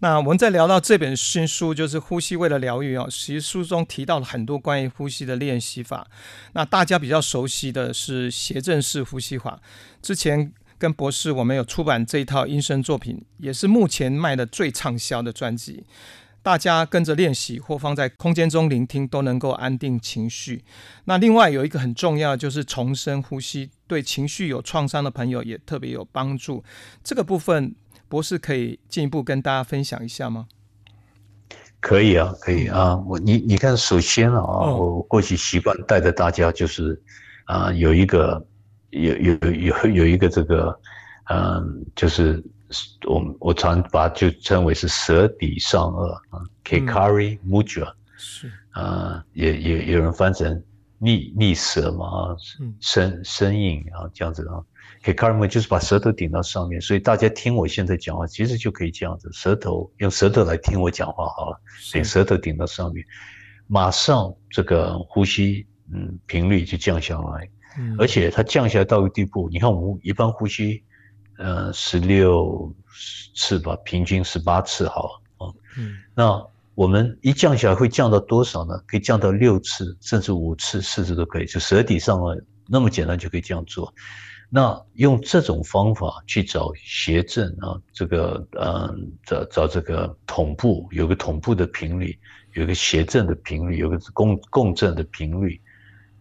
[0.01, 3.09] 那我们在聊到这本新书，就是《呼吸为了疗愈》哦。
[3.09, 6.09] 其实书中提到了很多关于呼吸的练习法。
[6.53, 9.61] 那大家比较熟悉的是斜正式呼吸法。
[10.03, 15.85] 之前跟博士我们有出版这一套音声作品，也是目前卖的最畅销的专辑。
[16.47, 20.63] 大家跟着练习或放在空间中聆听，都能够安定情绪。
[21.07, 26.63] 那另外有一个很重要，就是重生呼吸，对情绪有创伤的朋友也特别有帮助。
[27.03, 27.75] 这个部分，
[28.09, 30.47] 博士可以进一步跟大家分享一下吗？
[31.81, 32.95] 可以啊，可以啊。
[32.95, 37.03] 我你你看，首先啊，我过去习惯带着大家，就是
[37.47, 38.47] 啊，有一个
[38.91, 40.81] 有有有有一个这个，
[41.25, 42.41] 嗯，就是。
[43.07, 48.51] 我我常把就称为是舌底上颚啊 kkari Mudra 是。
[48.71, 50.63] 啊，也也有人翻成
[50.99, 52.37] 逆逆舌嘛啊，
[52.81, 54.59] 声声音啊这样子啊。
[55.05, 63.07] Kkari Mudra 就是把舌头顶到上面，所以大家听我现在讲话，其实就可以这样子，舌头用舌头来听我讲话好了，所以舌头顶到上面，
[63.69, 67.49] 马上这个呼吸嗯频率就降下来，
[67.99, 70.83] 而且它降下来到一个地步，你看我们一般呼吸。
[71.39, 72.75] 呃，十六
[73.35, 75.53] 次吧，平均十八次好啊。
[75.79, 76.43] 嗯，那
[76.75, 78.75] 我们一降下来会降到多少呢？
[78.87, 81.47] 可以降到六次，甚至五次、四次都可以。
[81.47, 82.35] 就舌底上啊，
[82.69, 83.93] 那么简单就可以这样做。
[84.49, 88.95] 那用这种方法去找谐振啊，这个呃，
[89.25, 92.17] 找找这个同步，有个同步的频率，
[92.55, 95.61] 有个谐振的频率，有个共共振的频率。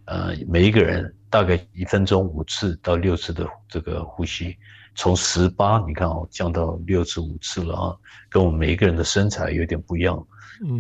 [0.05, 4.57] 呃，每一个人大概一分钟五次到六次的这个呼吸。
[4.95, 7.95] 从十八，你看哦，降到六次五次了啊，
[8.29, 10.25] 跟我们每一个人的身材有点不一样。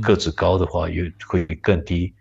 [0.01, 2.13] 个子高的话，又会更低；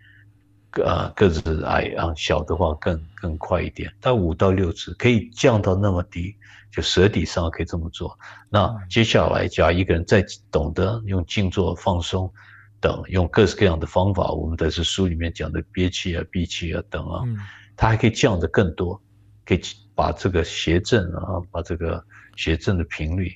[0.83, 3.89] 啊，个子矮啊，小的话更更快一点。
[4.01, 6.35] 但五到六次可以降到那么低，
[6.69, 8.19] 就舌底上可以这么做。
[8.49, 12.29] 那接下来，假如一个人再懂得用静坐放松
[12.81, 17.23] 等，用各式各样的方法，我们在这书里面讲的憋气啊、闭气啊等啊，
[17.77, 19.01] 它还可以降得更多，
[19.45, 19.61] 可以。
[19.95, 22.03] 把这个谐振啊，把这个
[22.35, 23.31] 谐振的频率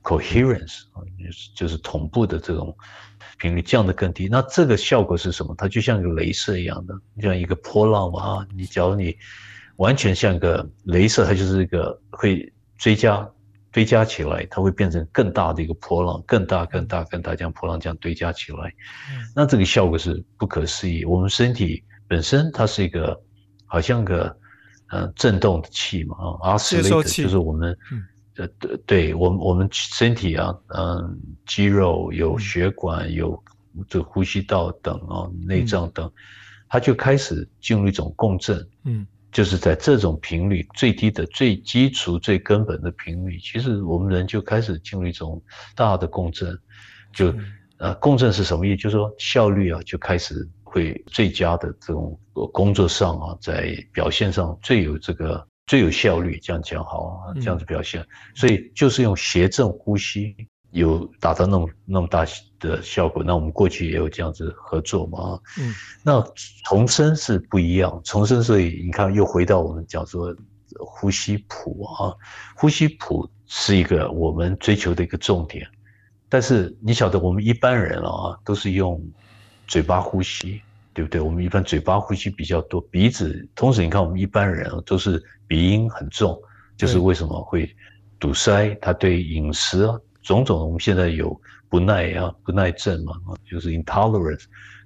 [0.00, 2.74] coherence 啊，就是就是同步的这种
[3.36, 4.28] 频率降得更低。
[4.30, 5.52] 那这个效果是什么？
[5.58, 8.46] 它就像一个镭射一样的，像一个波浪嘛啊。
[8.54, 9.16] 你假如你
[9.76, 13.28] 完全像一个镭射，它就是一个会追加
[13.72, 18.72] 堆加起来，它会变成更大的一个波浪，更大更大更大，这样波浪这样堆加起来。
[19.34, 21.04] 那这个效果是不可思议。
[21.04, 23.20] 我们身体本身它是一个
[23.66, 24.38] 好像个。
[24.88, 27.76] 嗯，振动的气嘛，啊，阿斯雷特就是我们，
[28.36, 33.42] 呃，对，对我们我们身体啊，嗯，肌肉有血管有
[33.88, 36.08] 这呼吸道等啊，内脏等，
[36.68, 45.42] 它就开始进入一种共振，嗯，就是在这种频率最低的、最基础、最根本的频率，其实我们人就开始进入一种
[45.74, 46.56] 大的共振，
[47.12, 47.34] 就
[47.78, 48.82] 呃，共振是什么意思？
[48.82, 50.48] 就是说效率啊，就开始。
[50.74, 52.18] 会最佳的这种
[52.52, 58.04] 工作上啊，在表现上最有这个最有效率，这样讲好啊，这样子表现。
[58.34, 60.34] 所以就是用谐振呼吸，
[60.72, 62.26] 有达到那么那么大
[62.58, 63.22] 的效果。
[63.22, 65.72] 那我们过去也有这样子合作嘛嗯。
[66.02, 66.20] 那
[66.64, 70.34] 重生是不一样，重生所以你看又回到我们讲说
[70.80, 72.12] 呼吸谱啊，
[72.56, 75.64] 呼吸谱是一个我们追求的一个重点。
[76.28, 79.00] 但是你晓得我们一般人啊，都是用。
[79.66, 80.60] 嘴巴呼吸，
[80.94, 81.20] 对不对？
[81.20, 86.40] 我们一般嘴巴呼吸比较多，鼻子同时你看我们一般人啊都是鼻音很重，
[86.76, 87.68] 就是为什么会
[88.18, 93.14] 堵塞，他对饮食啊种种，我们现在有不耐啊不耐症嘛，
[93.50, 94.44] 就是 intolerance，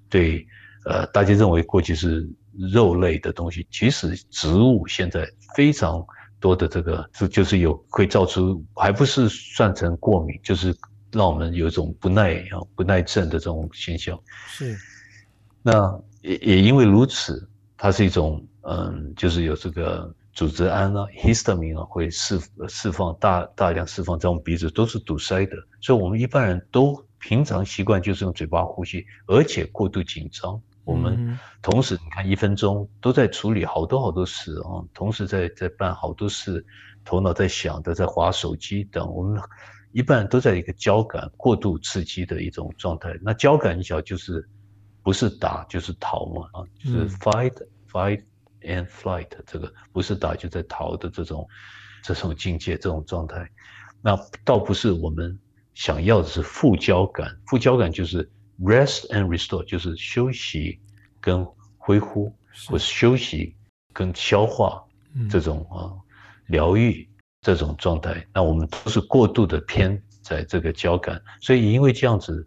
[0.09, 0.45] 对，
[0.85, 2.29] 呃，大家认为过去是
[2.73, 6.05] 肉类的东西，其实植物现在非常
[6.41, 10.75] 多的这个，就就是有会造出，还不是算成过敏，就是
[11.13, 14.19] 让我们有一种不耐啊不耐症的这种现象。
[14.47, 14.77] 是，
[15.63, 20.15] 那也也因为如此，它是一种嗯，就是有这个。
[20.35, 30.63] 组织胺啊，histamine 啊，会释释放大大量释放在我们鼻子都是堵塞的，所以我们一般人都平常习惯就是用嘴巴呼吸，而且过度紧张。
[30.85, 36.65] 我们同时你看一分钟都在处理好多好多事啊，同时在在办好多事，
[37.05, 39.13] 头脑在想的，在划手机等。
[39.13, 39.43] 我们
[39.91, 43.13] 一般人都在一个交感过度刺激的一种状态。
[43.23, 44.49] 那交感你晓就是
[45.03, 47.55] 不是打就是逃嘛啊，就是 fight
[47.91, 48.23] fight。
[48.61, 51.49] And flight，这个不是打就在逃的这种
[52.03, 53.49] 这种境界，这种状态，
[54.03, 55.39] 那倒不是我们
[55.75, 57.33] 想要的是副交感。
[57.47, 60.81] 副交感就是 rest and restore，就是休息
[61.21, 62.35] 跟恢复，
[62.67, 63.55] 或是休息
[63.93, 64.85] 跟消化
[65.31, 65.95] 这种啊
[66.47, 67.09] 疗愈
[67.43, 68.27] 这种状态。
[68.35, 72.45] 那我们都是过度的偏在这个交感，所以因为这样子，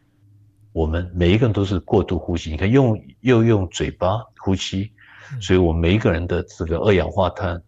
[0.74, 2.50] 我们每一个人都是过度呼吸。
[2.52, 4.92] 你看用又用嘴巴呼吸。
[5.40, 7.62] 所以，我们每一个人的这个二氧化碳，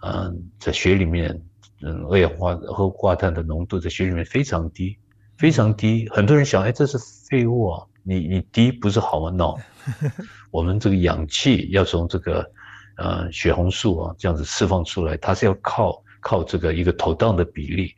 [0.00, 1.42] 嗯，在血里面，
[1.82, 4.96] 嗯，二氧化二碳的浓度在血里面非常低，
[5.36, 6.08] 非常低。
[6.10, 6.96] 很多人想，哎，这是
[7.28, 9.56] 废物啊，你你低不是好吗？no，
[10.52, 12.48] 我们这个氧气要从这个，
[12.96, 17.92] 呃，血红素啊这样子释放出来，它是要靠靠这个一个妥当的比例。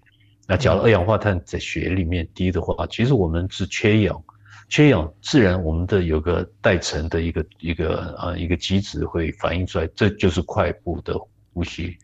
[0.48, 4.24] 那假如二氧化碳在血里面低的话，其实我们是缺氧。
[4.72, 11.14] 缺氧，自然我们的有个代层的一个一个啊一个机制会反映出来，这就是快步的
[11.52, 11.94] 呼吸，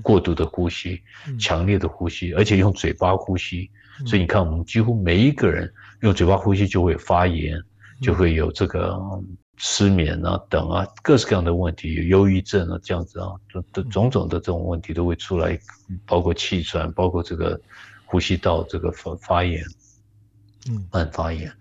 [0.00, 1.02] 过度的呼吸，
[1.40, 3.68] 强烈的呼吸，而且用嘴巴呼吸，
[4.06, 5.68] 所以你看我们几乎每一个人
[6.02, 7.60] 用嘴巴呼吸就会发炎，
[8.00, 8.96] 就会有这个
[9.56, 13.32] 失眠啊等啊各式各样的问题，有忧郁症啊这样子啊，
[13.72, 15.58] 的种种的这种问题都会出来，
[16.06, 17.60] 包括气喘，包括这个
[18.04, 19.64] 呼吸道这个发发炎，
[20.70, 21.52] 嗯，慢发炎。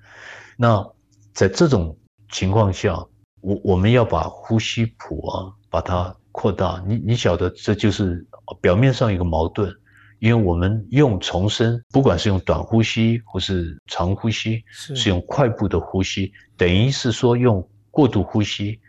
[0.57, 0.85] 那
[1.33, 1.97] 在这种
[2.31, 3.05] 情况下，
[3.41, 6.83] 我我们要把呼吸谱啊，把它扩大。
[6.87, 8.25] 你你晓得，这就是
[8.61, 9.73] 表面上一个矛盾，
[10.19, 18.79] 因为我们用重生，不管是用短呼吸或是长呼吸，是用快步的呼吸，等于是说用过度呼吸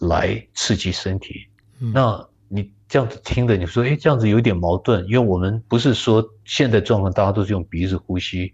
[0.00, 1.34] 来刺激身体。
[1.78, 2.24] 那
[2.54, 8.52] 你这样子听的，你说，哎，这样子有点矛盾，因为我们不是说现在状况大家都是用鼻子呼吸。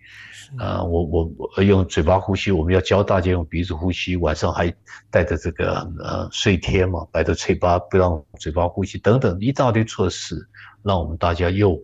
[0.57, 4.73] 啊，我我我用嘴巴呼吸，我们要教大家用鼻子呼吸，晚上还
[5.11, 10.37] 带着这个呃睡贴嘛，摆着嘴巴不让嘴巴呼吸等等一大堆措施，
[10.83, 11.79] 让我们大家又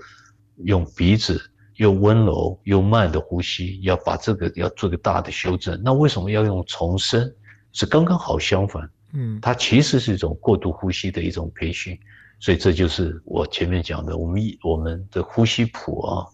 [0.65, 1.39] 用鼻子
[1.75, 5.79] 又温柔又慢的呼吸，要把这个要做个大的修正。
[5.85, 7.31] 那为什么要用重生？
[7.73, 11.99] 是刚刚好相反，嗯，它其实是一种过度呼吸的一种培训，
[12.39, 16.27] 所以这就是我前面讲的，我们一我们的呼吸谱啊。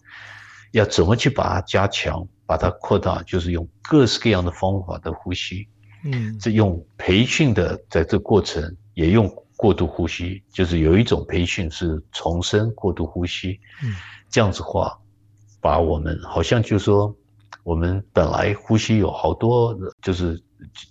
[0.73, 5.67] 要怎么去把它加强，把它扩大，就是用各式各样的方法的呼吸。
[6.05, 13.59] 嗯，这用培训的，在这过程也用过度呼吸，就是有一种培训是重生过度呼吸。
[13.83, 13.93] 嗯，
[14.29, 14.97] 这样子话，
[15.59, 17.13] 把我们好像就说，
[17.63, 20.41] 我们本来呼吸有好多就是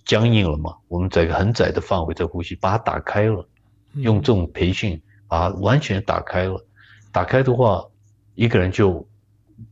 [0.05, 3.47] 僵硬了嘛，我们在一个很窄的范围在呼吸，把它打开了，
[3.95, 6.65] 用这种培训把它完全打开了。
[7.11, 7.85] 打开的话，
[8.35, 9.07] 一个人就。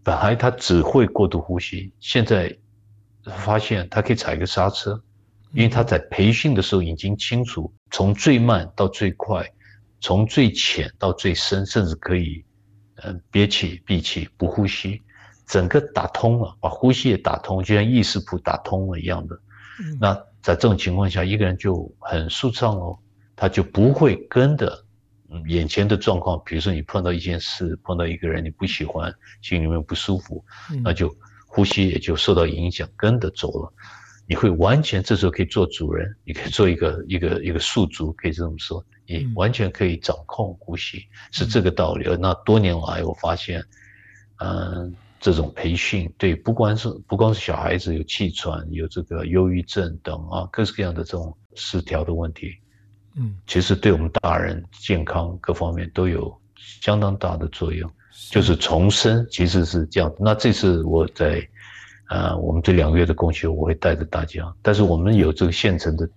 [0.04, 2.56] 本来他只会过度呼吸，现在
[3.38, 5.02] 发现他可以踩个刹车，
[5.52, 9.44] 因为他在培训的时候已经清楚，从最慢到最快，
[10.00, 12.46] 从最浅到最深，甚至可以，
[12.98, 15.02] 嗯，憋气、闭气、不呼吸，
[15.48, 19.36] 整个打通了，把呼吸也打通，就像意识谱打通了一样的。
[20.00, 22.98] 那在这种情况下，一个人就很舒畅哦，
[23.36, 24.86] 他就不会跟着。
[25.48, 29.14] 眼前的状况，比如说你碰到一件事，碰到一个人你不喜欢，
[29.44, 30.44] 心里面不舒服，
[30.84, 31.16] 那就
[31.46, 33.72] 呼吸也就受到影响，跟着走了。
[34.26, 42.08] 你会完全这时候可以做主人，你可以做一个 一个一个宿主，可以这么说，你完全可以掌控呼吸，是这个道理。
[42.20, 43.64] 那多年来我发现，
[44.38, 52.54] 嗯，这种培训对不光是不光是小孩子有气喘、有这个忧郁症等啊各式各样的这种失调的问题。
[53.16, 57.90] 嗯，其实对我们大人健康各方面都有相当大的作用，
[58.32, 60.14] 就是重生其实是这样。
[60.20, 61.46] 那这次我在，
[62.08, 66.08] 呃，我们这两个月的共修，我会带着大家，但是我们有这个现成的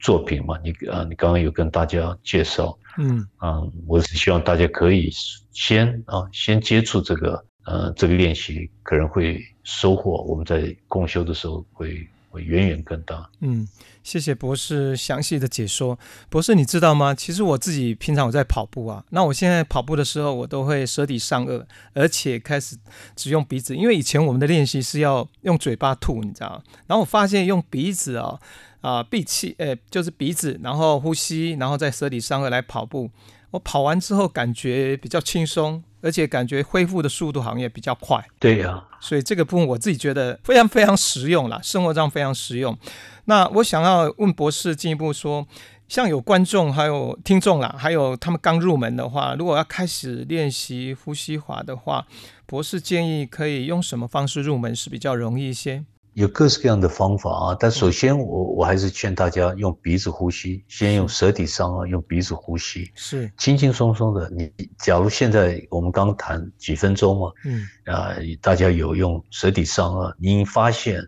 [0.00, 3.24] 作品嘛，你啊，你刚刚有跟大家介绍，嗯。
[3.36, 5.10] 啊，我是希望大家可以
[5.52, 13.28] 先啊，先接触这个呃这个练习，可能会收获我们在共修的时候会会远远更大。
[13.40, 13.68] 嗯，
[14.02, 15.98] 谢谢博士详细的解说。
[16.28, 17.14] 博士，你知道吗？
[17.14, 22.76] 其实我自己平常我在跑步啊，那我现在跑步的时候，我都会舌底上颚，而且开始
[23.14, 28.38] 只用鼻子，因为以前我们的练习是要用嘴巴吐，你知道然后我发现用鼻子啊。
[28.82, 33.08] 啊，闭气，诶，就是鼻子，然后呼吸，然后在舌底上颚来跑步。
[33.52, 38.22] 我跑完之后感觉比较轻松，而且感觉恢复的速度好像也比较快。
[38.38, 42.76] 对呀，所以这个部分我自己觉得非常非常实用啦，生活上非常实用。
[43.24, 45.46] 那我想要问博士进一步说，
[45.88, 52.06] 像有观众还有听众啦，还有他们刚入门的话，如果要开始练习呼吸法的话，
[52.46, 55.84] 博士建议可以用什么方式入门是比较容易一些？
[56.14, 63.32] 有各式各样的方法啊，但首先我我还是劝大家用鼻子呼吸，先用舌底上啊，用鼻子呼吸，是。
[63.38, 64.28] 轻轻松松的。
[64.30, 67.66] 你假如现在我们刚谈几分钟嘛，嗯。
[67.86, 71.02] 啊，大家有用舌底上啊，你发现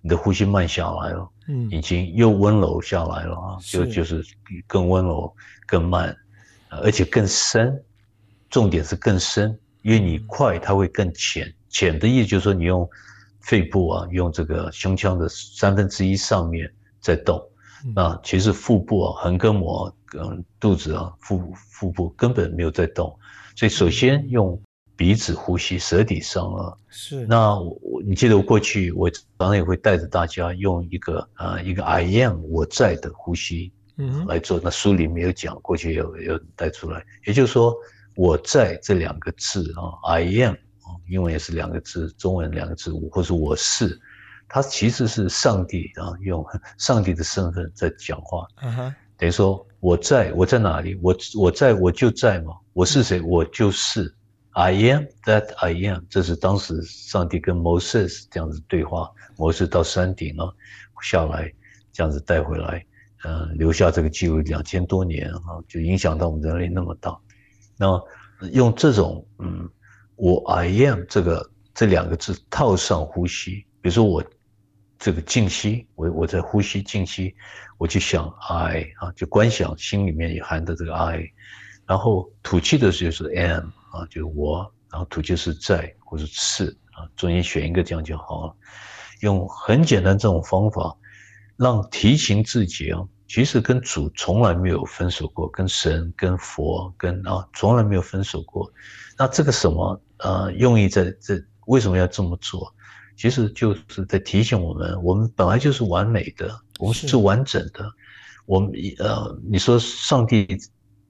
[0.00, 1.70] 你的呼吸慢下来了，嗯。
[1.70, 4.24] 已经又温柔下来了啊，就就是
[4.66, 5.32] 更温柔、
[5.66, 6.16] 更慢，
[6.68, 7.80] 而且更深，
[8.50, 12.88] 重点是更深，因为你快它会更浅，浅的意思就是说你用。
[13.48, 16.70] 肺部啊，用这个胸腔的三分之一上面
[17.00, 17.42] 在动，
[17.94, 23.18] 那其实腹部啊，横膈膜跟肚子啊，腹腹部根本没有在动，
[23.56, 24.60] 所以首先用
[24.94, 27.24] 鼻子呼吸，舌底上啊，是。
[27.26, 34.60] 那我你记得我过去我常常也会带着大家用一个啊一个 I am 我在的呼吸，嗯，来做。
[34.62, 37.74] 那书里没有讲，过去有有带出来，也就是说
[38.14, 40.54] 我在这两个字啊，I am。
[41.08, 43.98] 英文也是两个字，中文两个字，或是我是，
[44.48, 46.44] 他其实是上帝啊，用
[46.78, 48.46] 上帝的身份在讲话。
[49.16, 50.98] 等于说我在我在哪里？
[51.02, 52.52] 我我在我就在嘛。
[52.72, 53.20] 我是谁？
[53.22, 54.14] 我就是
[54.52, 56.04] I am that I am。
[56.08, 59.10] 这是当时上帝跟摩西这样子对话。
[59.36, 60.54] 摩西到山顶了，
[61.02, 61.52] 下来
[61.92, 62.84] 这样子带回来，
[63.24, 67.18] 嗯，留下这个记录两千多年啊，就影响到我们人类那么大。
[67.76, 68.00] 那
[68.52, 69.68] 用这种嗯。
[70.18, 74.22] 我 I am 这个这两个字套上呼吸，比如说我
[74.98, 77.32] 这个静息，我我在呼吸静息，
[77.78, 81.22] 我就想 I 啊，就观想心里面也含的这个 I，
[81.86, 88.56] 然后吐气的时候是 am 啊，就是我，然后吐气是在或者是啊，中间选一个这样就好了。
[89.20, 90.96] 用很简单这种方法，
[91.56, 98.68] 让提醒自己啊，其实跟主从来没有分手过，跟神、跟佛、跟啊从来没有分手过。
[99.16, 100.02] 那这个什么？
[100.18, 102.74] 呃，用意在这为什么要这么做？
[103.16, 107.90] 其实就是在提醒我们，我们本来就是完美的，我们是完整的。
[108.46, 110.46] 我们呃，你说上帝，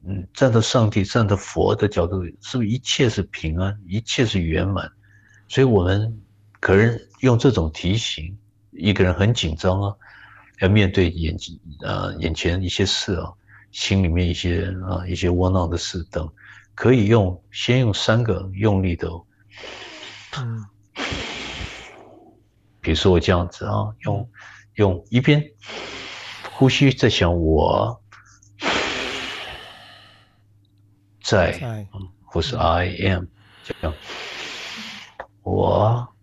[0.06, 4.90] 嗯，站在上帝、站在佛的角度，是不是一切是平安，一切是圆满？
[5.48, 6.20] 所以我们
[6.60, 8.36] 可能用这种提醒，
[8.72, 9.94] 一个人很紧张啊，
[10.60, 11.36] 要面对眼
[11.82, 13.30] 呃眼前一些事啊，
[13.70, 16.28] 心里面一些啊一些窝囊的事等。
[16.78, 19.08] 可以用，先用三个用力的，
[20.38, 20.64] 嗯，
[22.80, 24.30] 比如说我这样子啊，用
[24.74, 25.44] 用一边
[26.52, 28.00] 呼吸在想我，
[31.20, 31.58] 在，
[31.92, 33.24] 嗯，或是 I am
[33.64, 33.92] 这样，
[35.42, 36.14] 我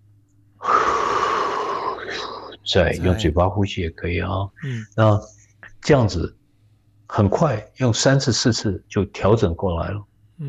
[2.65, 2.93] 在。
[2.93, 4.29] 用嘴巴呼吸也可以啊，
[4.63, 5.19] 嗯，那
[5.81, 6.37] 这样子
[7.07, 10.01] 很快用三次四次就调整过来了。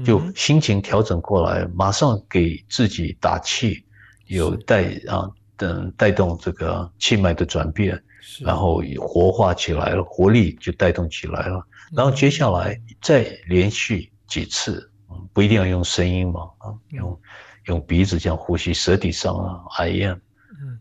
[0.04, 3.84] 就心情调整过来，马上给自己打气，
[4.26, 8.02] 有带啊等带动这个气脉的转变，
[8.40, 11.64] 然后活化起来了，活力就带动起来了。
[11.94, 14.90] 然后接下来再连续几次，
[15.32, 17.20] 不一定要用声音嘛，啊，用
[17.66, 20.18] 用鼻子这样呼吸，舌底上啊，I am。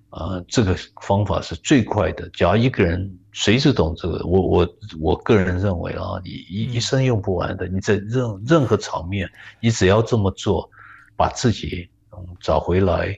[0.10, 2.30] 啊，这个方法是最快的。
[2.30, 7.68] 只要一个人谁是懂这个，我我我个人认为啊，你一一生用不完的。
[7.68, 9.30] 你在任任何场面，
[9.60, 10.70] 你只要这么做，
[11.18, 13.14] 把自己嗯找回来，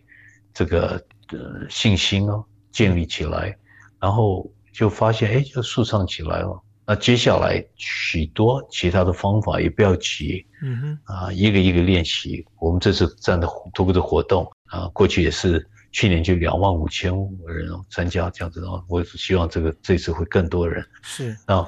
[0.56, 1.00] 这个
[1.30, 3.56] 呃信心哦建立起来，
[4.00, 6.60] 然后就发现哎就舒畅起来了。
[6.88, 12.44] 那接下来许多其他的方法也不要急，嗯哼啊一个一个练习。
[12.60, 15.70] 我们这次这样的徒步的活动啊，过去也是。
[15.98, 17.12] 去年就两万五千
[17.48, 20.88] 人参加这样子哦，我是希望这个这次会更多人。
[21.02, 21.36] 是。
[21.48, 21.68] 啊，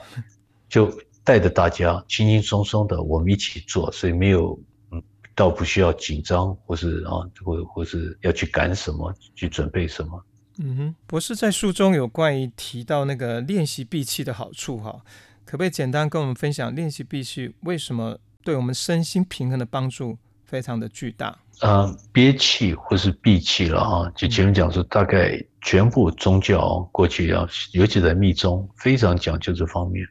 [0.70, 4.56] 就带着大家轻轻松松的我们一起做，所以没有
[4.92, 5.02] 嗯，
[5.34, 10.24] 倒不需要紧张或是啊或或是要去赶什么去准备什么，
[10.60, 15.02] 嗯哼，博士在书中有关于提到那个练习闭气的好处哈，
[15.44, 21.40] 可不可以简单跟我们分享练习闭气为什么对我们身心平衡的帮助非常的巨大？
[21.62, 30.06] 呃，憋气或是闭气了啊，就前面讲说，大概全部宗教过去要，尤其在密宗非常讲究这方面。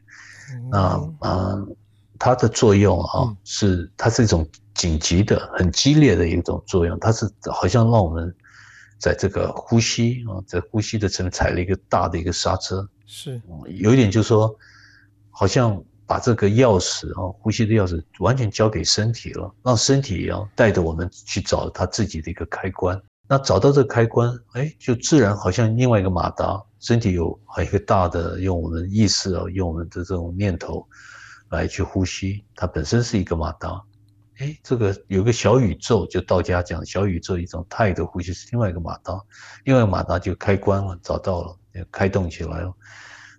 [0.69, 0.79] 那
[1.19, 1.55] 啊，
[2.19, 8.35] 它的作用啊，是它是一种紧急的、很激烈的一种作用，它是好像让我们
[8.99, 13.41] 在这个呼吸啊，在呼吸的层面踩了一个大的一个刹车，是。
[13.67, 14.55] 有一点就是说，
[15.31, 22.99] 好像把这个钥匙啊，呼吸的钥匙完全交给身体了，让身体啊带着我们去找它自己的一个开关。
[23.27, 30.83] 那找到这个开关，哎，就自然好像另外一个马达，身体有还一个大的，用我们意识啊，用我们的这种念头
[31.51, 33.79] 来去呼吸，它本身是一个马达。
[34.39, 39.13] 哎，这个有个小宇宙，就道家讲小宇宙一种态的呼吸是另外一个马达，
[39.63, 41.55] 另外一个马达就开关了，找到了，
[41.91, 42.73] 开动起来了。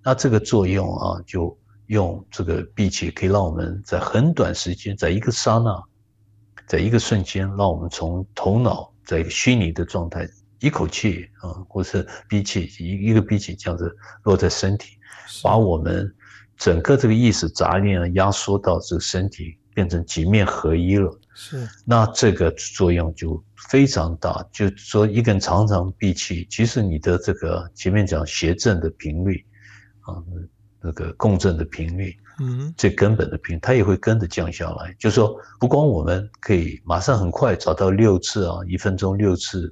[0.05, 1.59] 那这个作用啊，就
[1.91, 5.85] 用这个闭气，可以让我们在很短时间，在一个刹那，
[6.67, 8.91] 在一个瞬间，让我们从头脑。
[9.03, 10.25] 在一个虚拟的状态，
[10.61, 14.97] 一口气啊，或是闭气，一一个闭气这样子落在身体，
[15.43, 16.09] 把我们
[16.57, 21.11] 整个这个意识杂念压缩到这个身体，变成几面合一了。
[21.35, 24.47] 是，那这个作用就非常大。
[24.53, 29.45] 就说一个人常常闭气，其实你的这个前面讲邪正的频率
[30.03, 30.23] 啊，
[30.81, 32.17] 那个共振的频率。
[32.43, 34.95] 嗯，最根本的频，它也会跟着降下来。
[34.99, 39.71] 就是说，不光我们可以马上很快找到六次啊，一分钟六次，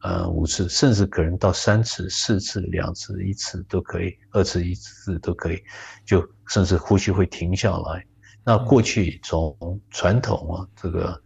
[0.00, 5.62] 呃，五次，甚至可能到三次、四次、两次、一次都可以，二次、一次都可以，
[6.06, 8.02] 就甚至呼吸会停下来。
[8.42, 9.54] 那过去从
[9.90, 11.20] 传统啊，这个，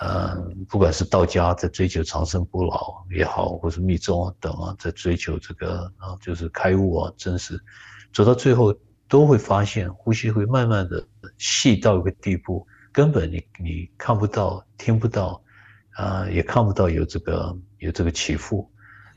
[0.00, 0.34] 呃，
[0.68, 7.56] 不管是道家在追求长生不老也好，或是密宗啊等啊，在追求这个啊，就是开悟啊，真实，
[8.14, 8.74] 走到最后。
[9.06, 11.06] 都会发现呼吸会慢慢的
[11.36, 15.40] 细到一个地步，根本你你看不到、听不到，
[15.90, 18.68] 啊，也看不到有这个有这个起伏。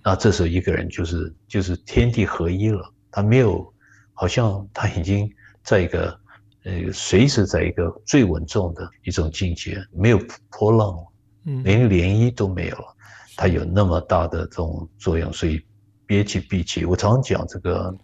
[0.03, 3.73] 那这时候一个人就是就是天地合一了，他没有，
[4.13, 5.27] 好像他已经
[5.63, 6.19] 在一个
[6.65, 10.19] 呃随时在一个最稳重的一种境界，没有
[10.51, 11.07] 波浪了，
[11.45, 12.95] 嗯，连涟漪都没有了。
[13.37, 15.65] 它有那么大的这种作用，所以
[16.05, 17.97] 憋气闭气，我常讲这个。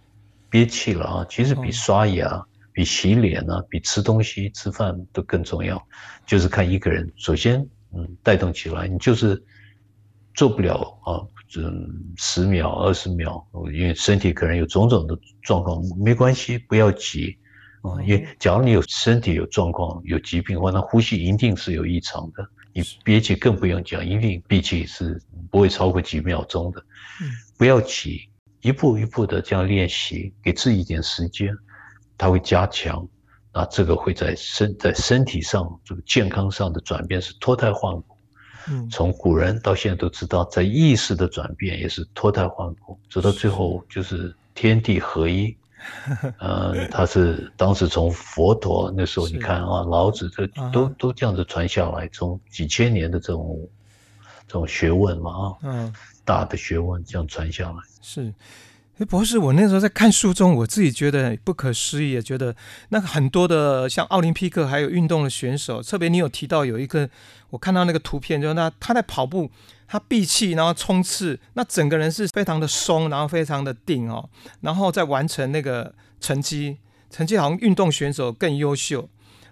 [0.54, 1.26] 憋气了啊！
[1.28, 2.40] 其实比刷牙、
[2.72, 5.84] 比洗脸啊、比吃东西、吃饭都更重要。
[6.28, 7.60] 就是看一个人，首先，
[7.92, 9.44] 嗯，带动起来，你就是
[10.36, 10.76] 做不了
[11.06, 11.18] 啊，
[11.58, 13.44] 嗯，十秒、二十秒，
[13.74, 17.36] 因为身体可能有种种的状况，没关系，不要急
[17.82, 18.00] 啊。
[18.04, 22.48] 因为假如你有身体有状况、有疾病，的话那呼吸一定是有异常的。
[22.74, 26.80] 你憋气更不用讲，一定憋气是不会超过几秒钟的。
[27.24, 28.30] 嗯，不要急。
[28.64, 31.56] 一步一步的这样练习，给自己一点时间，
[32.18, 33.08] 它会加强。
[33.54, 38.18] 那这个会在身在身体上这个健康上的转变是脱胎换骨。
[38.68, 45.56] 嗯，从古人到现在都知道，在意识的转变也是脱胎换骨，走到最后就是天地合一。
[46.40, 53.60] 呃，他是当时从佛陀那时候，你看啊，老子这都都这样子传下来，从几千年的这种
[54.48, 55.54] 这种学问嘛啊。
[55.64, 55.94] 嗯。
[56.26, 58.34] 大的学问这样传下来是，
[58.98, 62.56] 哎，博士，我那时候在看书中，我自己觉得不可思议，也觉得
[62.90, 67.10] 那个很多的像奥林匹克还有运动的选手，特别你有提到有一个，
[67.50, 69.50] 我看到那个图片，就是那他在跑步，
[69.88, 74.30] 他闭气然后冲刺，那整个人是非常的松，然后非常的定哦，
[74.62, 76.78] 然后再完成那个成绩，
[77.10, 79.10] 成绩好像运动选手更优秀。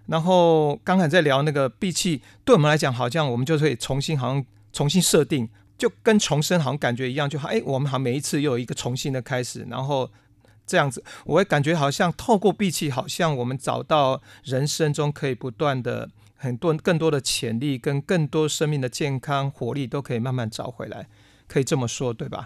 [0.08, 5.48] 然后刚才在聊那个闭气，对我们来讲，好像我们就可以重新好像重新设定。
[5.82, 10.08] 就跟重生好像感觉一样，就好，哎，我们好像每一次又有一个重新的开始，然后
[10.68, 21.08] 这样子，我会感觉好像透过闭气，好像我们找到人生中可以不断的很多更多的潜力，跟更多生命的健康活力都可以慢慢找回来，
[21.48, 22.46] 可以这么说，对吧？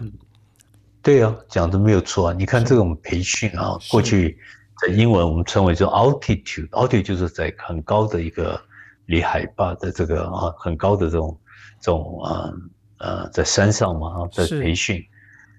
[1.02, 2.32] 对啊，讲的没有错啊。
[2.32, 4.38] 你看这个我们培训啊，过去
[4.80, 8.58] 在英文我们称为叫 altitude，altitude 就是在很高的一个
[9.04, 11.38] 离海拔的这个啊很高的这种
[11.82, 12.50] 这种啊。
[12.98, 15.04] 呃，在山上嘛，哈，在培训，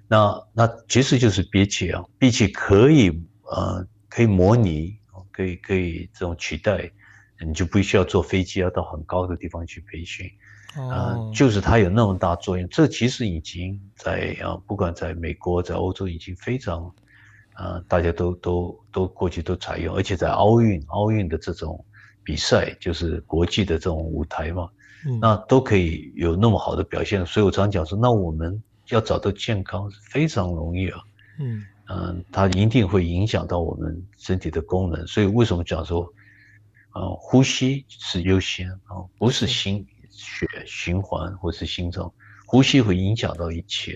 [0.07, 3.09] 那那其实就是憋气啊，憋气可以
[3.43, 4.97] 呃，可以模拟，
[5.31, 6.91] 可以可以这种取代，
[7.45, 10.27] 你就不需要坐飞机要到很高的地方去培训，
[10.89, 12.67] 啊，就是它有那么大作用。
[12.69, 16.91] 这其实已经在啊，不管在美国，在欧洲已经非常，
[17.53, 21.85] 啊，大家都都都过去都采用，而且在奥运奥运的这种
[22.23, 24.67] 比赛，就是国际的这种舞台嘛。
[25.21, 30.99] 那都可以有那么好的表现，所以我常讲说，那我们要找到健康是非常容易啊。
[31.39, 31.63] 嗯。
[31.89, 36.01] 嗯，它一定会影响到我们身体的功能，所以为什么讲说，
[36.93, 39.47] 呃，呼吸是优先啊，不是。
[39.47, 39.85] 心
[40.19, 42.11] 血循环或是心脏，
[42.47, 43.95] 呼吸会影响到一切，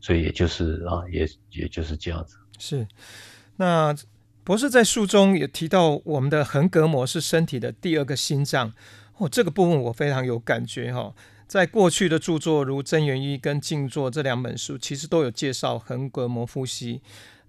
[0.00, 2.38] 所以也就是啊，也也就是这样子。
[2.58, 2.88] 是，
[3.56, 3.94] 那
[4.42, 8.72] 博士在书中也提到，我们的横膈膜是身体的第二个心脏
[9.22, 11.14] 哦，这个部分我非常有感觉哈。
[11.46, 17.00] 在过去的著作如《真元一》跟《静坐》这两本书，其实都有介绍横膈膜呼吸。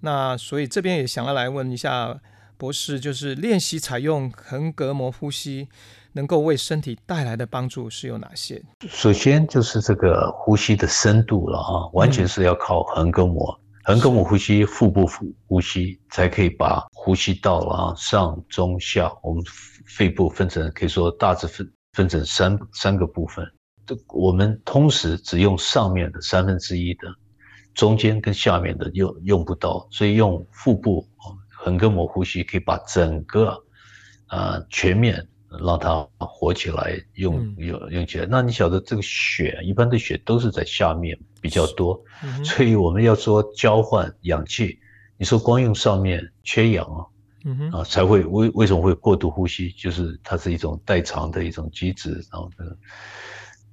[0.01, 2.19] 那所以这边也想要来问一下
[2.57, 5.67] 博士，就是练习采用横膈膜呼吸，
[6.11, 8.61] 能够为身体带来的帮助是有哪些？
[8.87, 19.43] 首先就是这个呼吸的深度了啊，完全是要靠横膈膜，横膈膜呼吸、腹部呼呼吸，才可以把呼吸道啊上中下，我们
[19.85, 23.45] 肺部分成可以说大致分分成三三个部分。
[23.85, 27.13] 这我们同时只用上面的三分之一的，
[27.73, 31.05] 中间跟下面的用用不到，所以用腹部
[31.49, 33.53] 横膈膜呼吸可以把整个
[34.27, 35.27] 啊全面
[35.61, 38.25] 让它活起来，用用用起来。
[38.29, 42.01] 那你晓得这个血一般的血都是在下面比较多，
[42.43, 44.79] 所以我们要说交换氧气，
[45.17, 47.05] 你说光用上面缺氧啊，
[47.77, 49.69] 啊才会为为什么会过度呼吸？
[49.71, 52.65] 就是它是一种代偿的一种机制，然后呢。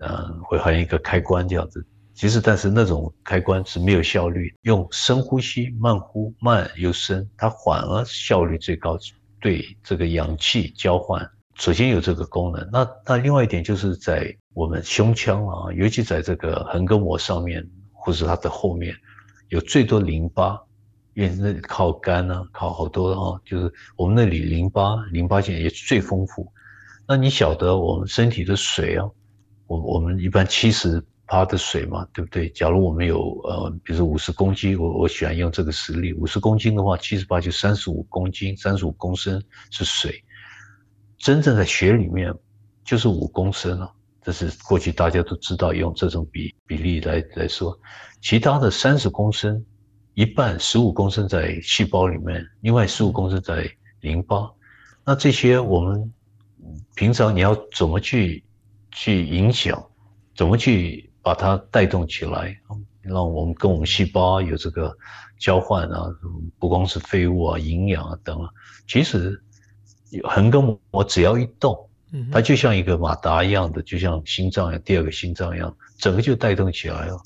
[0.02, 8.98] 嗯，会好像一个开关这样子，其实但是那种开关是没有效率，用深呼吸，慢呼，慢又深，它反而效率最高，
[9.42, 11.30] 对这个氧气交换，
[11.60, 12.66] 首先有这个功能。
[12.72, 18.96] 那那另外一点就是在我们胸腔啊，尤其在这个横膈膜上面，或是它的后面，
[19.50, 20.58] 有最多淋巴，
[21.12, 26.50] 因为那靠肝呢，靠好多啊，就是我们那里淋巴淋巴腺也最丰富。
[27.06, 29.04] 那你晓得我们身体的水啊？
[29.66, 32.48] 我我们一般七十趴的水嘛，对不对？
[32.48, 40.24] 假如我们有呃，比如说五十公斤，我我喜欢用这个实例，五十公斤的话，七十八就三十五公斤，三十五公升是水。
[41.20, 42.34] 真正在血里面
[42.84, 43.92] 就是五公升了，
[44.22, 47.78] 这是过去大家都知道用这种比比例来来说。
[48.20, 49.64] 其他的三十公升，
[50.14, 54.50] 一半十五公升在细胞里面，另外十五公升在淋巴。
[55.04, 56.12] 那这些我们
[56.96, 58.42] 平常你要怎么去？
[58.92, 59.80] 去影响，
[60.34, 62.60] 怎么去把它带动起来，
[63.02, 64.92] 让我们跟我们细胞有这个
[65.38, 66.06] 交换啊？
[66.58, 68.50] 不光是废物啊、营养啊等啊，
[68.88, 69.40] 其实
[70.24, 71.88] 横膈膜只要一动，
[72.32, 77.16] 它就像一个马达一样的，就像心脏一样，第二个心脏一样，整个就带动起来了。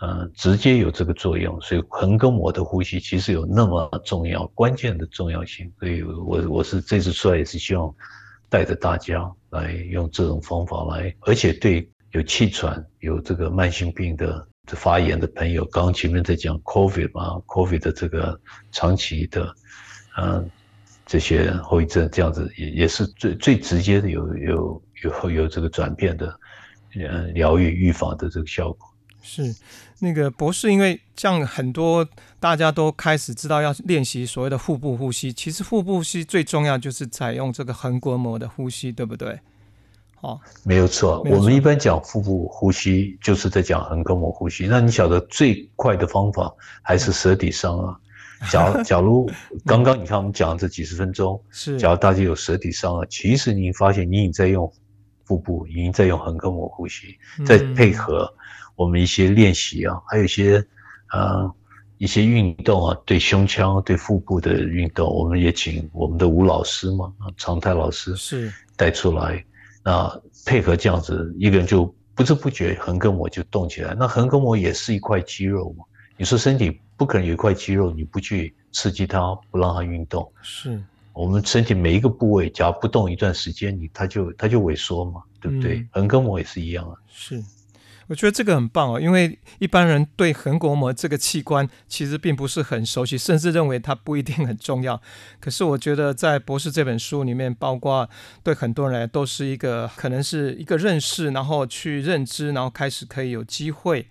[0.00, 5.72] 嗯，直接有这个作用，所以横膈膜的呼吸其实有那么重要、关键的重要性。
[5.78, 7.94] 所以我我是这次出来也是希望。
[8.50, 18.40] 带着大家来用这种方法来，而且对有气喘、有这个慢性病的发炎的朋友，刚刚前面在讲 COVID 嘛，COVID 的这个
[18.72, 19.54] 长期的，
[20.16, 20.50] 嗯，
[21.08, 26.38] 这些后遗症这样子也也是最最直接的有有有有这个转变的，
[26.94, 28.86] 嗯，疗愈预防的这个效果。
[29.22, 29.54] 是
[29.98, 32.06] 那个博士，因为像很多
[32.38, 39.38] 大家都开始知道要练习所谓的腹部呼吸，其实腹部呼吸最重要就是采用这个横膈膜的呼吸，对不对？
[40.20, 41.22] 哦，没有错。
[41.22, 44.66] 我们一般讲腹部呼吸，就是在讲横膈膜呼吸。
[44.66, 47.96] 那你晓得最快的方法还是舌底上啊？
[48.50, 49.30] 假假如
[49.66, 54.72] 刚刚你看我们讲这几十分钟， 是，假如大家有舌底上啊，其实你发现你已经在用
[55.24, 58.32] 腹部，已经在用横膈膜呼吸，在配合。
[58.76, 60.64] 我们一些练习啊，还有一些，
[61.12, 61.52] 呃，
[61.96, 69.44] 一些运动啊，对胸腔、对腹部的运动，我们也请我们的吴老师嘛，常态老师是带出来，
[69.82, 70.08] 那
[70.46, 73.96] 配合这样子，一个人就不知不觉横膈膜就动起来。
[73.98, 75.84] 那横膈膜也是一块肌肉嘛，
[76.18, 85.86] 你说身体不可能有一块肌肉，你不去刺激它，不让它运动，是我们身体每一个部位，只要不动一段时间，你它就它就萎缩嘛，对不对？
[85.92, 87.42] 横膈膜也是一样啊，是。
[88.08, 94.98] 我觉得这个很棒哦，因为一般人对横膈膜这个器官其实并不是很熟悉，甚至认为它不一定很重要。
[95.38, 98.08] 可是我觉得在博士这本书里面，包括
[98.42, 104.06] 对很多人来都是一个可能是一个认识，然后去认知，然后开始可以有机会。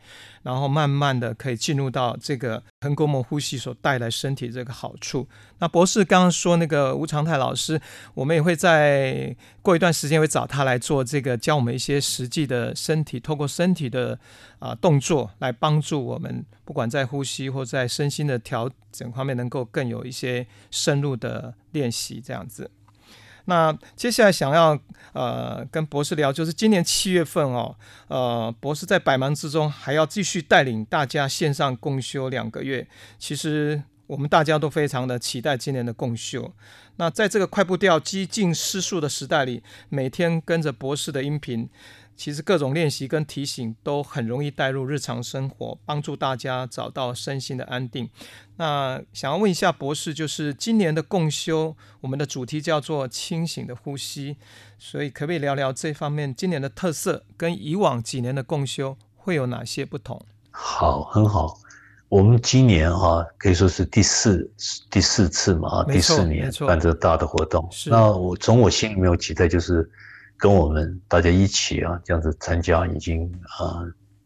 [0.47, 5.27] 然后慢慢的可以进入到这个横膈膜呼吸所带来身体这个好处。
[5.59, 7.81] 那博士刚刚说那个吴长泰老师，
[8.13, 14.17] 我们也会在过一段时间会找他来做这个教我们一些实际的身体，透过身体的
[14.59, 22.71] 啊动作来帮助我们，不管在呼吸或在身心的调整方面，能够更有一些深入的练习这样子。
[23.49, 24.77] 那接下来想要
[25.13, 27.75] 呃跟博士聊，就是今年七月份哦，
[28.07, 32.87] 呃，博士在百忙之中还要继续带领大家线上共修两个月。
[33.17, 36.53] 其实我们大家都非常的期待今年的共修。
[36.97, 41.69] 那在这个快步调、激进失速的时代里，每天跟着博士的音频。
[42.17, 48.09] 其实各种练习跟提醒都很容易带入日常生活，帮助大家找到身心的安定。
[48.55, 54.35] 那想要问一下博士，就是今年的共修，我们的主题叫做清醒的呼吸，
[54.79, 60.19] 所以可不可以聊聊这方面今年的特色，跟以往几年的共修会有哪些不同？
[60.49, 61.59] 好，很好。
[62.09, 64.51] 我们今年哈可以说是第四
[64.89, 67.69] 第四次嘛啊，第四年办这大的活动。
[67.85, 69.87] 那我从我心里面有期待就是。
[70.37, 73.25] 跟我们大家一起啊，这样子参加，已经
[73.59, 73.83] 啊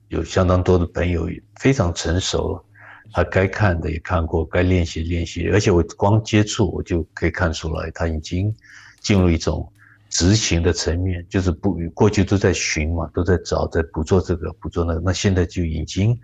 [0.09, 1.30] 有相当多的朋友
[1.62, 2.66] 非常成熟了，
[3.14, 8.53] 他该看的也看过，该练习练习，而且我光接触我就可以看出来，他已经
[8.99, 9.72] 进入一种
[10.09, 16.20] 执行的层面，就是不过去都在寻嘛，都在找，在捕捉这个捕捉那个，那现在就已经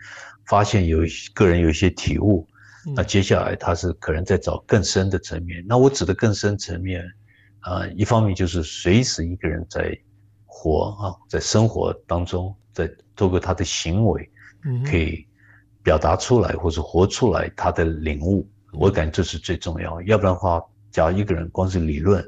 [0.48, 1.00] 发现有
[1.34, 2.46] 个人有一些体悟，
[2.94, 7.10] 那接下来他是可能在找更深的层面，那我指的更深层面。
[7.68, 9.94] 啊，一方面就是随时一个人在
[10.46, 14.32] 活啊，在生活当中，在透过他的行为，
[14.90, 15.28] 可以
[15.84, 18.50] 表达出来或者活出来他的领悟。
[18.72, 22.24] 我感觉这是最重要，要不然的话，假如一个人光是理论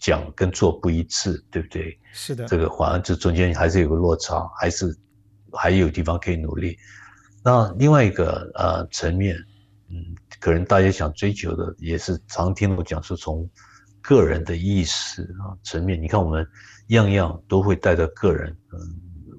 [0.00, 1.96] 讲跟做不一致，对不对？
[2.12, 4.92] 是的，这个反而这中间还是有个落差，还是
[5.52, 6.76] 还有地方可以努力。
[7.44, 9.36] 那另外一个呃层面，
[9.90, 10.04] 嗯，
[10.40, 13.48] 可能大家想追求的也是常听我讲说从。
[14.02, 16.46] 个人的意识啊层面，你看我们
[16.88, 18.78] 样样都会带到个人，嗯，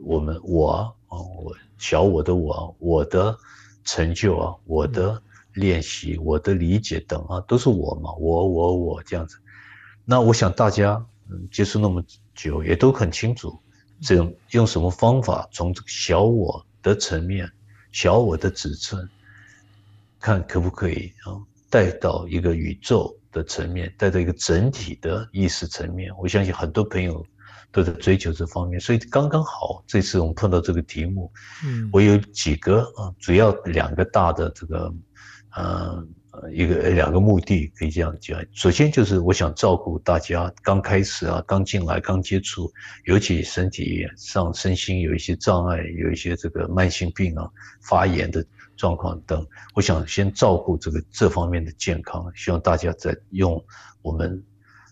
[0.03, 0.72] 我们我
[1.07, 3.38] 啊，我小我的我，我的
[3.84, 5.22] 成就啊，我的
[5.53, 9.38] 练习，我的理解等啊，都是我嘛，我我我这样子。
[10.05, 12.01] 那我想大家嗯接触那么
[12.34, 13.59] 久，也都很清楚，
[14.01, 17.51] 这种用什么方法从这个小我的层面，
[17.91, 19.07] 小我的尺寸，
[20.20, 21.36] 看可不可以啊
[21.70, 23.14] 带到一个宇宙。
[23.34, 27.25] 的层面带着一个整体的意识层面，我相信很多朋友
[27.71, 31.31] 都在追求这方面，所以刚刚好这次我们碰到这个题目，
[31.65, 34.93] 嗯，我有几个啊，主要两个大的这个，
[35.55, 36.07] 呃，
[36.51, 38.39] 一个两个目的可以这样讲。
[38.53, 42.71] 首先就是我想照顾大家刚开始啊，刚进来刚接触，
[43.05, 47.49] 尤其身体上身心有一些障碍，有一些这个慢性病啊，
[47.81, 48.45] 发炎的。
[48.84, 53.63] 状况等，我想先照顾这个这方面的健康，希望大家在用
[54.01, 54.43] 我们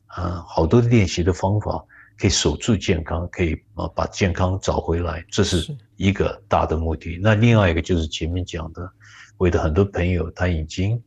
[0.05, 1.83] 啊好多练习的方法，
[2.17, 7.19] 可以守住健康，可以啊把健康找回来，这是一个大的目的。
[7.21, 8.89] 那另外一个就是前面讲的，
[9.35, 10.97] 我的很多朋友他已经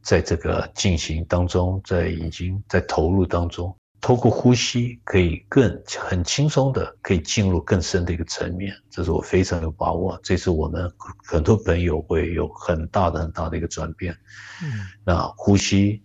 [0.00, 3.76] 在这个进行当中，在已经在投入当中。
[4.04, 10.20] 透过呼吸，可以更很轻松的可以进入更深的一个层面，这是我非常有把握。
[10.22, 10.92] 这是我们
[11.24, 14.12] 很多朋友会有很大的很大的一个转变。
[14.62, 16.02] 嗯，那呼吸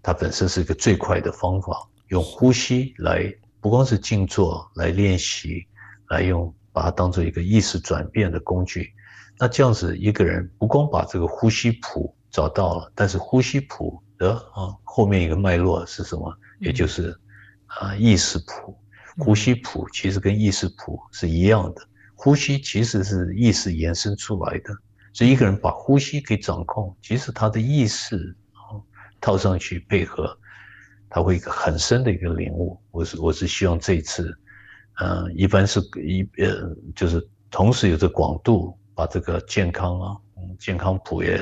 [0.00, 1.76] 它本身是一个最快的方法，
[2.10, 5.66] 用呼吸来不光是静坐来练习，
[6.10, 8.92] 来用把它当做一个意识转变的工具。
[9.36, 16.32] 那这样子一个人不光把这个呼吸谱找到了，但是呼吸谱的啊后面一个脉络是什么？
[16.60, 17.12] 也就是。
[17.78, 18.76] 啊，意识谱、
[19.18, 21.82] 呼吸谱其实跟意识谱是一样的。
[22.14, 24.74] 呼吸其实是意识延伸出来的，
[25.12, 28.76] 所以一个人把呼吸给掌控，其实他的意识啊
[29.20, 30.36] 套上去配合，
[31.08, 32.78] 他会一个很深的一个领悟。
[32.90, 34.36] 我是我是希望这一次，
[35.00, 41.40] 嗯，一般是一呃，就是同时有着广度，把这个健康啊，嗯，健康谱也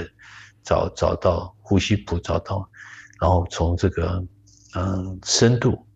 [0.62, 2.70] 找找到，呼吸谱找到，
[3.20, 4.24] 然后从这个
[4.76, 5.87] 嗯深度。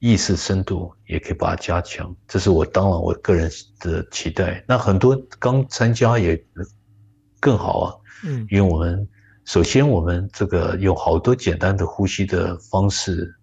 [0.00, 4.64] 意识深度也可以把它加强，这是我当然我个人的期待。
[4.66, 6.42] 那很多刚参加也
[7.38, 7.94] 更好啊，
[8.24, 9.06] 嗯，因为我们
[9.44, 13.34] 首先我们这个有好多简单的呼吸的方式，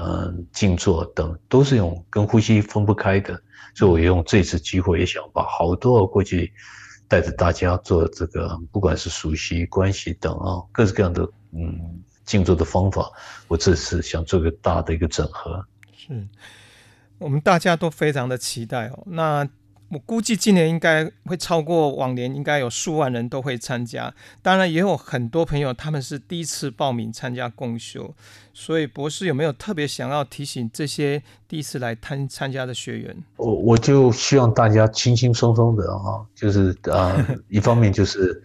[0.00, 3.40] 嗯，静坐等都是用跟呼吸分不开的，
[3.76, 6.52] 所以我用这次机会也想把好多过去
[7.06, 13.08] 带着大家做这个，不管是熟悉关系等啊，各式各样的嗯静坐的方法，
[13.46, 15.64] 我这次想做个大的一个整合。
[16.10, 16.26] 是
[17.18, 19.02] 我们大家都非常的期待哦。
[19.06, 19.48] 那
[19.88, 24.14] 我估计今年应该会超过往年，应该有数万人都会参加。
[24.40, 28.14] 当然，也有很多朋友他们是第一次报名参加共修，
[28.54, 33.16] 所以博士有没有特别想要提醒这些第一次来参参加的学员？
[33.36, 37.16] 我我就希望大家轻轻松松的啊，就是啊，
[37.48, 38.42] 一方面就是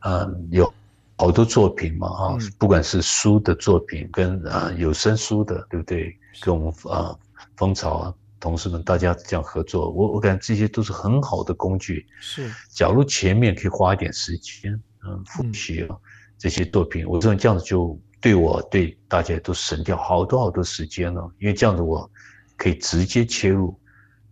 [0.00, 0.72] 啊有。
[1.20, 6.16] 好多作品嘛，哈，不管是书的作品跟啊有声书的，对不对？
[6.40, 7.16] 跟我们啊
[7.56, 12.06] 蜂巢啊同事们大家这样合作，我我感觉这些都是很好的工具。
[12.20, 14.72] 是，假如前面可以花一点时间，
[15.04, 15.96] 嗯，复习啊
[16.36, 22.08] 这些作品，我认为这样子就对我对大家都省掉好多好多时间了，因为这样子我
[22.56, 23.76] 可以直接切入，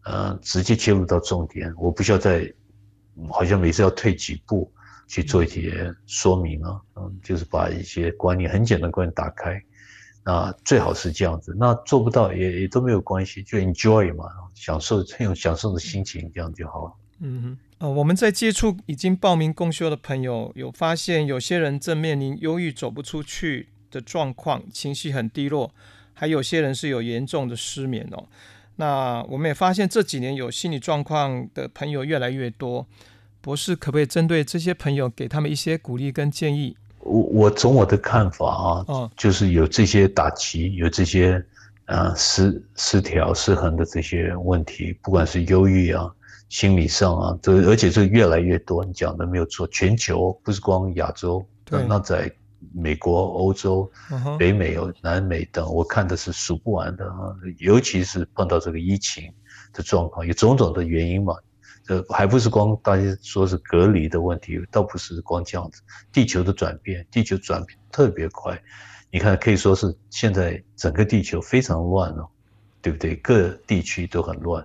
[0.04, 2.52] 呃，直接切入到重点，我不需要再
[3.28, 4.72] 好像每次要退几步
[5.08, 9.60] 去做一些说明啊，嗯，就是把一些观念很简单观念打开。
[10.28, 14.24] 那最好是这样子，那做不到也也都没有关系，就 enjoy 嘛，
[14.56, 16.92] 享受这种享受的心情，这样就好了。
[17.20, 25.70] 嗯哼，呃，我们在接触已经报名共修的朋友，有发现有些人正面临忧郁走不出去的状况，情绪很低落，
[26.12, 28.26] 还有些人是有严重的失眠哦。
[28.74, 32.88] 那我们也发现这几年有心理状况的朋友越来越多，
[33.40, 36.76] 博士可不可以针对这些朋友给他们一些鼓励跟建议？
[37.06, 41.44] 我我从我的看法啊，就是有这些打击，有这些
[41.86, 46.10] 啊失失调、失衡的这些问题，不管是忧郁啊、
[46.48, 48.84] 心理上啊，这而且这越来越多。
[48.84, 52.30] 你讲的没有错，全球不是光亚洲，那在
[52.74, 53.90] 美国、欧洲、
[54.38, 57.32] 北美、有南美等，我看的是数不完的啊。
[57.58, 59.32] 尤其是碰到这个疫情
[59.72, 61.34] 的状况，有种种的原因嘛。
[61.88, 65.82] 呃还不是光大家说是隔离的问题，倒不是光这样子。
[66.12, 68.60] 地球的转变，地球转变特别快，
[69.10, 72.28] 你看可以说是现在整个地球非常乱哦，
[72.82, 73.14] 对不对？
[73.16, 74.64] 各地区都很乱，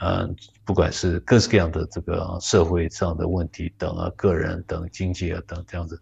[0.00, 0.34] 嗯，
[0.64, 6.00] 不管是各式各样的这个社会上的问题等啊，个人等经济啊等这样子。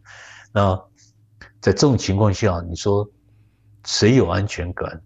[0.53, 0.75] 那
[1.61, 3.09] 在这种情况下，你说
[3.85, 5.03] 谁有安全感？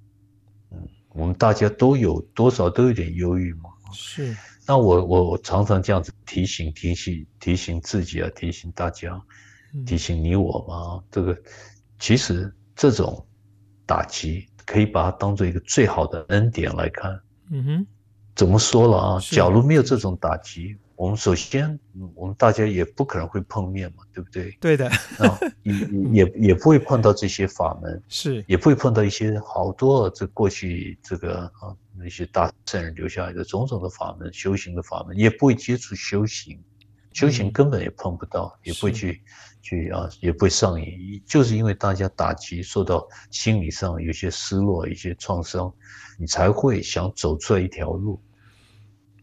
[0.71, 3.71] 嗯，我们大家都有多少都有点忧郁嘛。
[3.93, 4.37] 是。
[4.67, 9.21] 那我我我常常这样子提醒提醒提醒自己啊，提醒大家，
[9.87, 11.03] 提醒你我嘛。
[11.11, 11.37] 这个
[11.99, 13.27] 其实这种
[13.85, 17.21] 打击可以把它当做一个最好的恩典来看。
[17.51, 17.87] 嗯哼，
[18.35, 19.21] 怎么说了啊？
[19.21, 20.77] 假如没有这种打击。
[20.95, 21.77] 我们首先，
[22.15, 24.57] 我们大家也不可能会碰面嘛，对不对？
[24.61, 24.89] 对的，
[25.19, 25.75] 啊， 也
[26.13, 36.61] 也也不会碰到这些法门，是，也不会碰到一些好多这过去这个啊那些大圣人留下来的种种的法门，修行的法门，也不会接触修行，
[37.13, 39.23] 修行根本也碰不到，也不会去
[39.63, 45.73] 去啊，也不会上瘾，就是因为大家打击受到心理上有些失落、一些创伤，
[46.19, 48.21] 你才会想走出来一条路。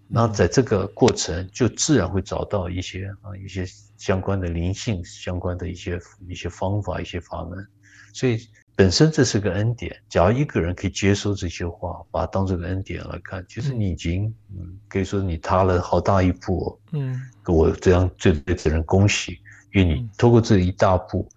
[0.07, 3.63] 那在这个过程，就自然会找到一些啊一些
[3.97, 7.67] 相关的灵性相关的一些一些方法一些法门，
[8.11, 8.39] 所以
[8.79, 9.93] 本身这是个恩典。
[10.07, 16.79] 假如一个人可以接受这些话，把它当这个恩典来看，其实你已经嗯可以说你踏了好大一步。
[16.93, 19.37] 嗯，我这样对对这人恭喜，
[19.73, 21.27] 因为你通过这一大步，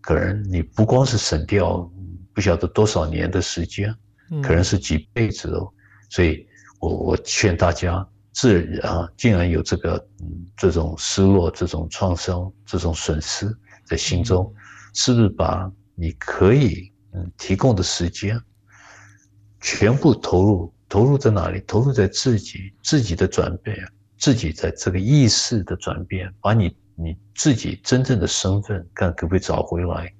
[0.00, 1.86] 可能你不光是省掉
[2.32, 3.94] 不晓得多少年的时间，
[4.42, 5.70] 可能是几辈子哦。
[6.08, 6.46] 所以
[6.80, 8.08] 我我劝大家。
[8.32, 14.50] 自然啊，竟然有这个嗯这种失落、这种创伤、这种损失在心中，
[14.94, 18.40] 是不是把你可以嗯提供的时间
[19.60, 20.72] 全部投入？
[20.88, 21.60] 投入在哪里？
[21.66, 23.76] 投入在自己自己的转变，
[24.18, 30.14] 自己在这个意识的转变，把你你自己真正的身份看可不可以找回来？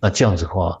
[0.00, 0.80] 那这样子的话，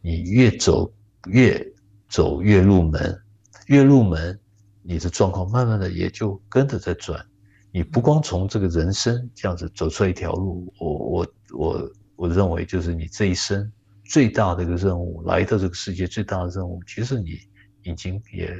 [0.00, 0.90] 你越走
[1.26, 1.62] 越
[2.08, 3.20] 走越入门，
[3.66, 4.38] 越入门。
[4.84, 7.24] 你的状况慢慢的也就跟着在转，
[7.70, 11.92] 你不光从这个人生这样子走出一条路，我我我
[12.22, 13.68] 我认为就是你这一生
[14.04, 17.36] 最大的一个任务，来到这个世界最大的任务，其实你
[17.82, 18.54] 已经也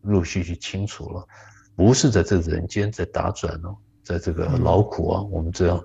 [0.00, 1.24] 陆续去清楚了，
[1.76, 5.80] 不是在这人间在打转哦，在这个劳苦啊，我们这样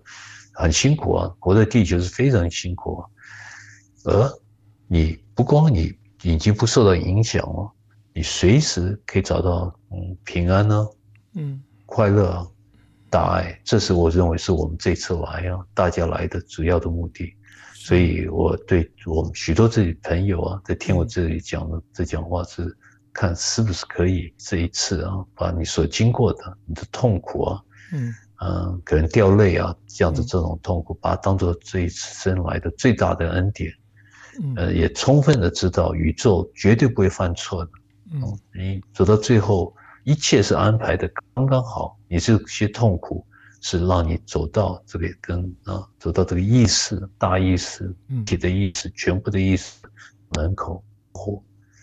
[0.55, 3.05] 很辛苦啊，活在地球是非常辛苦啊，
[4.05, 4.39] 而
[4.87, 7.71] 你不光你已经不受到影响了。
[8.11, 10.87] 你随时可以找到嗯平安呢，
[11.35, 11.61] 嗯。
[11.85, 12.51] 快乐，
[13.09, 17.33] 大爱，这是我认为是我们这次来啊，大家来的主要的目的。
[17.73, 22.77] 所以我对我们许多这里朋友啊，在听我这里讲的这讲话是，
[23.11, 28.13] 看是不是可以这一次啊，把你所经过的你的痛苦啊，嗯。
[28.41, 33.69] 嗯，可能掉泪啊这样子这种痛苦，把它当做这一次生来的最大的恩典，
[34.55, 37.71] 呃，也充分的知道宇宙绝对不会犯错的。
[38.13, 39.75] 嗯，你走到最后，
[40.09, 41.95] 一切是安排的刚刚好。
[42.07, 43.23] 你这些痛苦
[43.61, 47.93] 是让你走到这个跟啊，走到这个意识、大意识、
[48.25, 49.75] 体的意识、全部的意识
[50.35, 51.39] 门口，或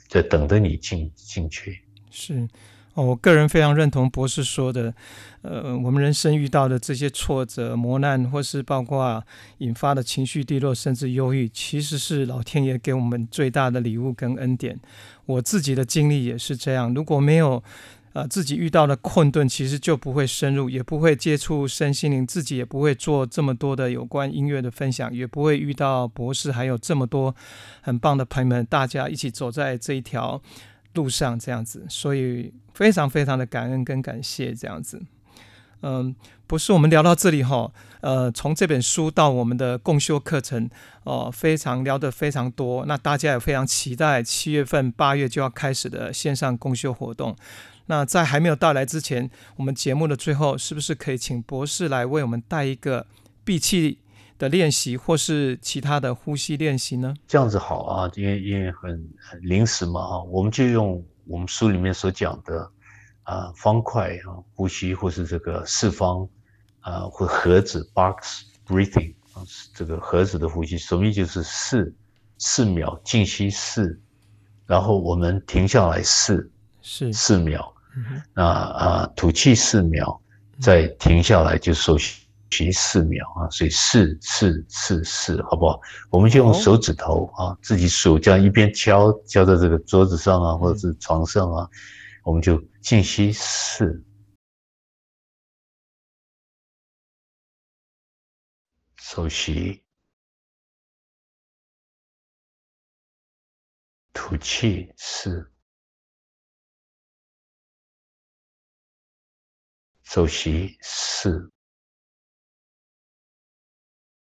[0.09, 1.81] 在等着你进进去。
[2.11, 2.49] 是，
[2.95, 4.93] 哦，我个人非常认同博士说的，
[5.43, 9.23] 呃，我们人生遇到的这些挫折、磨难，或是包括
[9.59, 14.81] 引发的情绪低落，甚至忧郁，其实是老天爷给我们最大的礼物跟恩典。
[15.27, 17.63] 我自己的经历也是这样，如果没有
[18.17, 27.35] 呃自己遇到的困顿，其实就不会深入，也不会接触身心灵，自己也不会做这么多的有关音乐的分享，也不会遇到博士，还有这么多
[27.83, 30.41] 很棒的朋友们，大家一起走在这一条。
[30.97, 35.03] 路上这样子，所以非常非常的感恩跟感谢这样子。
[35.83, 40.71] 嗯，不是我们聊到这里哈，呃，从这本书到我们的共修课程，
[41.05, 42.87] 哦，非常聊得非常多。
[42.87, 47.37] 那大家也非常期待七月份、八月就要开始的线上共修活动。
[47.87, 53.07] 那在还没有到来之前，我们节目的最后，是不是可以请博士来为我们带一个
[53.45, 53.99] 闭气？
[54.39, 57.15] 的练习，或是其他的呼吸练习呢？
[57.27, 62.71] 这样子好啊，因为因为很很临时嘛啊，我们就用我们书里面所讲的
[63.23, 66.29] 啊方块啊呼吸，或是这个四方
[66.81, 69.41] 啊或盒子 box breathing 啊
[69.73, 71.17] 这个盒子的呼吸，什么意思？
[71.17, 71.97] 就是四
[72.37, 73.99] 四秒静息四，
[74.67, 77.75] 然后我们停下来四是四秒，
[78.35, 80.21] 那啊吐气四秒，
[80.61, 82.25] 再停下来就收息。
[82.49, 85.81] 息四秒啊，所以四四四四，好不好？
[86.11, 91.69] 我们就用手指头啊，自己数，这样一边敲敲在这个桌子上啊，或者是床上啊，
[92.23, 94.01] 我们就静息四，
[98.97, 99.83] 手息，
[104.15, 105.51] 吐气四，
[110.07, 111.53] 手息四。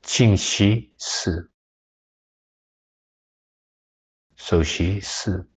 [0.04, 1.52] 静息四，
[4.36, 5.50] 手息是，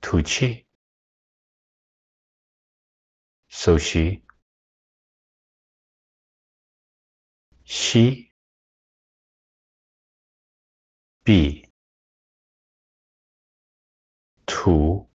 [0.00, 0.66] 吐气，
[3.48, 4.24] 手息，
[7.64, 8.32] 吸，
[11.24, 11.68] 闭，
[14.46, 15.11] 吐，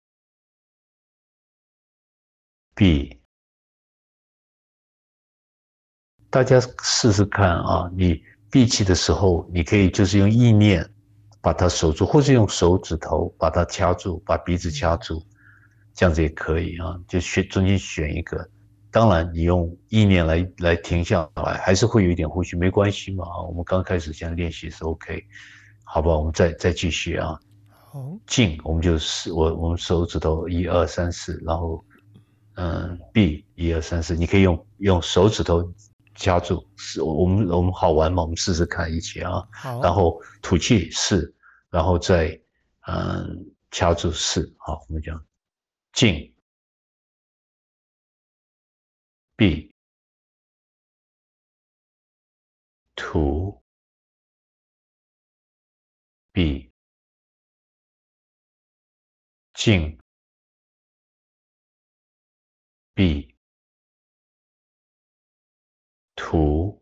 [2.75, 3.19] 闭。
[6.29, 7.89] 大家试试看啊！
[7.95, 8.21] 你
[8.51, 10.85] 闭气的时候，你可以就是用意念
[11.41, 15.25] 把它守住，或是用手指头把它掐住，把鼻子掐住，
[15.93, 16.99] 这样子也可以啊。
[17.07, 18.49] 就选中间选一个。
[18.91, 23.41] 当然，你用意念来来停下来，还是会有一点呼吸，没关系嘛啊。
[23.43, 25.25] 我们刚开始这样练习是 OK，
[25.85, 26.17] 好吧？
[26.17, 27.39] 我们再再继续啊。
[27.69, 31.83] 好，静，我们就是我我们手指头一二三四，然后
[32.55, 35.73] 嗯，B 一二三四，你可以用用手指头。
[36.17, 38.21] 掐住是，我们我们好玩嘛？
[38.23, 39.45] 我们试试看一起啊。
[39.51, 39.81] 好。
[39.81, 41.35] 然后吐气四，
[41.69, 42.41] 然后再
[42.87, 44.55] 嗯掐住四。
[44.59, 45.21] 好，我们讲
[45.91, 46.33] 进
[49.35, 49.75] B
[52.95, 53.61] 吐
[56.31, 56.71] 闭
[59.53, 59.99] 静
[62.95, 63.35] 闭。
[66.17, 66.81] 吐，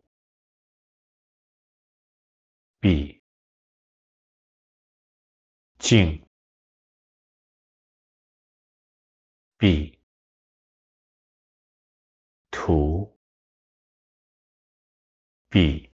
[2.80, 3.20] 闭，
[5.78, 6.24] 静，
[9.58, 9.98] 闭，
[12.50, 13.18] 吐，
[15.50, 15.90] 闭。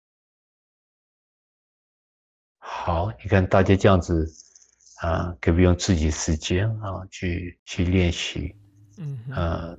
[2.58, 4.26] 好，你看大家这样子
[5.02, 8.56] 啊，可不可以用自己时间啊去去练习？
[8.98, 9.78] 嗯，呃。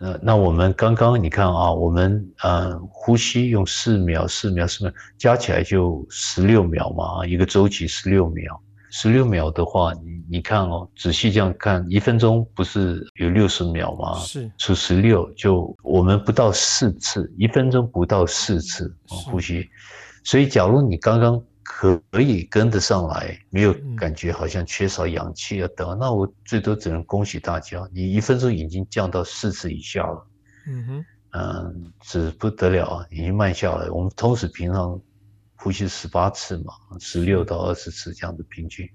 [0.00, 8.58] 呃，那我们刚刚你看啊，我们呃呼吸用四秒、四秒、四秒加起来就十六秒嘛，一个周期十六秒。
[8.90, 14.14] 十六秒的话，你你看哦，仔细这样看，一分钟不是有六十秒吗？
[14.20, 19.68] 是，除十六就我们不到四次，一分钟不到四次呼吸。
[20.24, 21.40] 所以，假如你刚刚。
[21.72, 30.26] 可以跟得上来，没有感觉好像缺少氧气啊等，那我最多只能恭喜大家，你一分钟已经降到四次以下了。
[30.66, 33.88] 嗯哼，嗯，是不得了啊，已经慢下来。
[33.88, 35.00] 我们同时平常
[35.54, 38.86] 呼吸十八次嘛，十六到二十次这样的平均，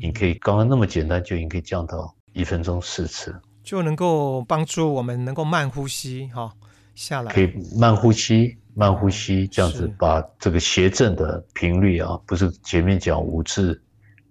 [0.00, 6.50] 你可以刚刚那么简单就已经可以降到一分钟四次，就能够帮助我们能够慢呼吸哈
[6.94, 8.58] 下来，可以慢呼吸。
[8.74, 13.80] 慢呼吸，这样子把这个谐振的频率啊，不是前面讲五次，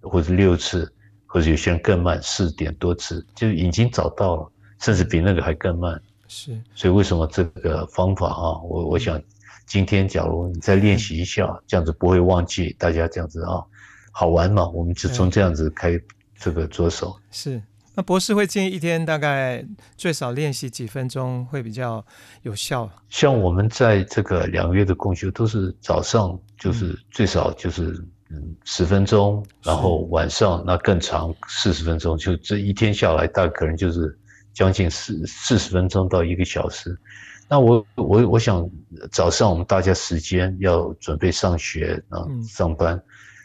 [0.00, 0.92] 或者六次，
[1.26, 6.00] 或者有些人更慢，四点多次，就已经找到了，甚至比那个还更慢。
[6.26, 9.20] 是，所以为什么这个方法啊，我我想
[9.66, 13.62] 今天假如你再练习一下，这样子不会忘记，大家这样子啊，
[14.10, 16.00] 好玩嘛，我们就从这样子开
[16.36, 17.16] 这个着手。
[17.30, 17.62] 是。
[17.94, 19.62] 那博士会建议一天大概
[19.96, 22.04] 最少练习几分钟会比较
[22.42, 22.90] 有效？
[23.10, 34.18] 像我们在这个两个月的共修，都是早上就是最少就是嗯十分钟，然后晚上那更长四十分钟，就这一天下来大概可能就是
[34.54, 36.98] 将近四四十分钟到一个小时。
[37.46, 38.66] 那我我我想
[39.10, 42.98] 早上我们大家时间要准备上学啊上班，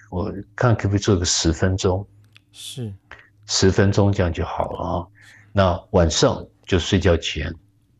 [0.09, 2.07] 我看可不可以做个十分钟？
[2.53, 2.93] 是。
[3.47, 5.07] 十分钟这样就好了啊。
[5.51, 7.51] 那晚上就睡觉前，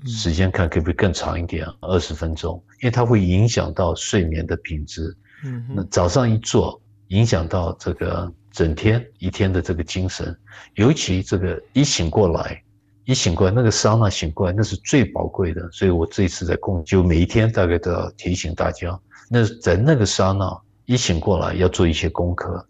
[0.06, 5.16] 时间看可不可以更长一点，二十分钟，因为它会影响到睡眠的品质。
[5.44, 10.38] 嗯，那早上一做，影响到这个整天一天的这个精神，
[10.76, 12.62] 尤其这个一醒过来，
[13.06, 15.68] 一醒过来那个桑拿醒过来，那是最宝贵的。
[15.72, 22.68] 所以我这一次在共就每一天大概都要提醒大家，那在那个桑拿一醒过来要做一些功课。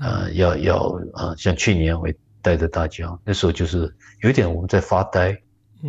[0.00, 2.08] 呃，要要啊，像去年我
[2.40, 3.92] 带着大家，那时候就是
[4.22, 5.36] 有点我们在发呆，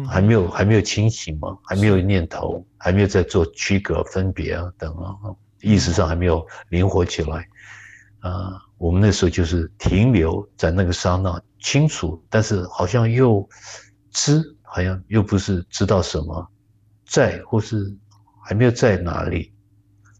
[0.08, 5.16] 还没有还没有清醒嘛，还没有念头，还没有在做区隔分别啊等啊，
[5.62, 7.48] 意识上还没有灵活起来，
[8.20, 13.48] 啊，我们那时候就是停留在那个刹那，清楚，但是好像又
[14.12, 16.48] 知，好像又不是知道什么，
[17.06, 17.96] 在或是
[18.44, 19.54] 还没有在哪里。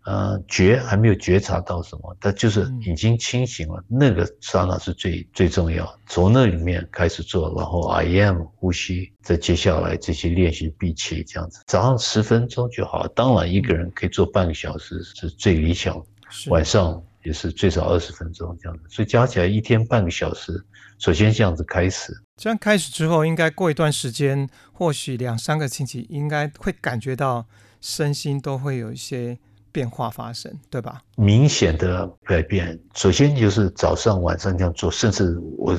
[0.06, 3.84] 呃，觉还没有觉察到什么，他就是已经清醒了。
[3.88, 11.62] 那个刹那是最最重要，从那里面开始做，然后 I am 呼吸，再接下来这些练习闭气这样子。
[11.68, 16.02] 早上十分钟就好，当然一个人可以做半个小时是最理想，
[16.48, 18.84] 晚上也是最少二十分钟这样子。
[18.90, 20.66] 所以加起来一天半个小时，
[20.98, 22.14] 首先这样子开始。
[22.38, 27.46] 这样开始之后，应该过一段时间，或许两三个星期，应该会感觉到
[27.82, 29.38] 身心都会有一些。
[29.72, 31.02] 变化发生，对吧？
[31.16, 35.78] 明显的改变，首先就是早上、晚上这样做，甚至我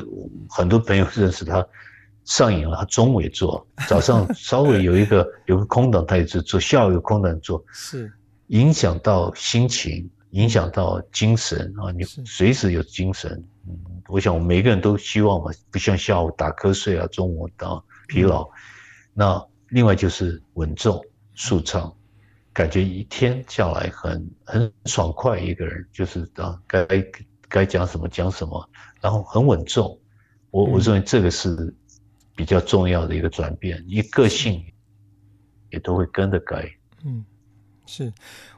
[0.49, 1.67] 很多朋友认识他
[2.25, 8.13] 上瘾了，他中午也做， 早上稍微有一个 有个空档，他也是做，下午有空档做，是
[8.49, 13.31] 影响到心情，影响到精神啊，你随时有精神。
[13.69, 13.77] 嗯，
[14.09, 18.49] 我想我们每个人都希望嘛，不像下午打瞌睡啊，中午打疲劳。
[19.13, 21.01] 那另外就是稳重、
[21.35, 21.93] 舒畅。
[22.61, 26.87] 感觉一天下来很很爽快，一个人就是啊，该
[27.49, 28.69] 该讲什么讲什么，
[29.01, 29.99] 然后很稳重。
[30.51, 31.75] 我我认为这个是
[32.37, 34.63] 比较重要的一个转变，你个性
[35.71, 36.71] 也都会跟着改。
[37.03, 37.25] 嗯，
[37.87, 38.13] 是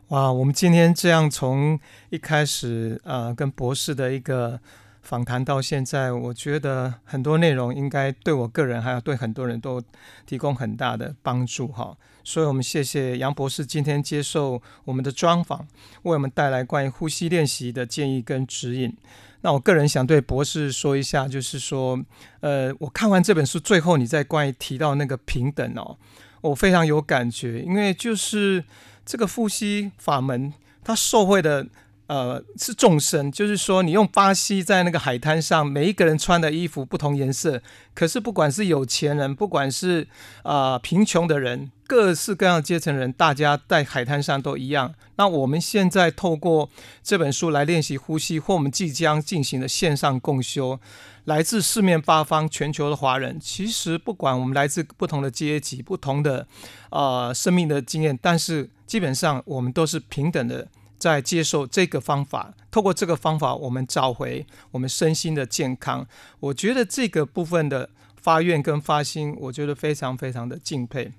[0.08, 1.78] 哇，我们今天这样从
[2.10, 4.58] 一开始呃跟博士的一个。
[5.02, 9.82] 访谈到现在，我觉得很多内容应该对我个人，还有对很多人都
[10.24, 11.96] 提供很大的帮助哈。
[12.24, 15.66] 所以，我们谢谢杨博士今天接受我们的专访，
[16.02, 18.96] 为我们带来关于呼吸练习的建议跟指引。
[19.40, 22.00] 那我个人想对博士说一下，就是说，
[22.38, 25.98] 呃，我看完这本书最后，你在关于提到那个平等哦，
[26.42, 28.64] 我非常有感觉，因为就是
[29.04, 31.66] 这个呼吸法门，它受惠的。
[32.08, 37.62] 呃，是众生，就是说，你用巴西在那个海滩上，每一个人穿的衣服不同颜色，
[37.94, 40.06] 可是不管是有钱人，不管是
[40.42, 44.92] 啊贫穷的人，各式各样阶层人，大家在海滩上都一样。
[45.16, 46.68] 那我们现在透过
[47.02, 50.78] 这本书来练习呼吸，或我们即将进行的线上共修，
[51.24, 56.46] 来自四面八方、全球的华人，其实不管我们来自不同的阶级、不同的
[56.90, 60.68] 啊生命的经验，但是基本上我们都是平等的。
[61.02, 66.06] 在接受这个方法，透过这个方法，我们找回我们身心的健康。
[66.38, 67.90] 我觉得这个部分的
[68.20, 71.10] 发愿跟发心，我觉得非常非常的敬佩，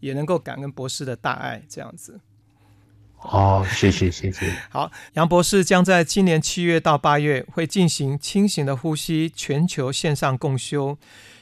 [0.00, 1.62] 也能够感恩博士的大爱。
[1.68, 2.18] 这样子，
[3.16, 4.52] 好，谢谢谢谢。
[4.70, 10.98] 好，杨博士将在今年七月到八月会进行清醒的呼吸全球线上共修。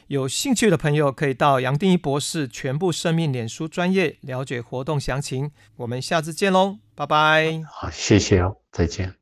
[0.08, 5.50] 有兴趣的朋友可以到杨定一博士全部生命脸书专业了解活动详情。
[5.78, 7.64] 我们下次见喽，拜拜。
[7.68, 9.16] 好，谢谢哦，再见。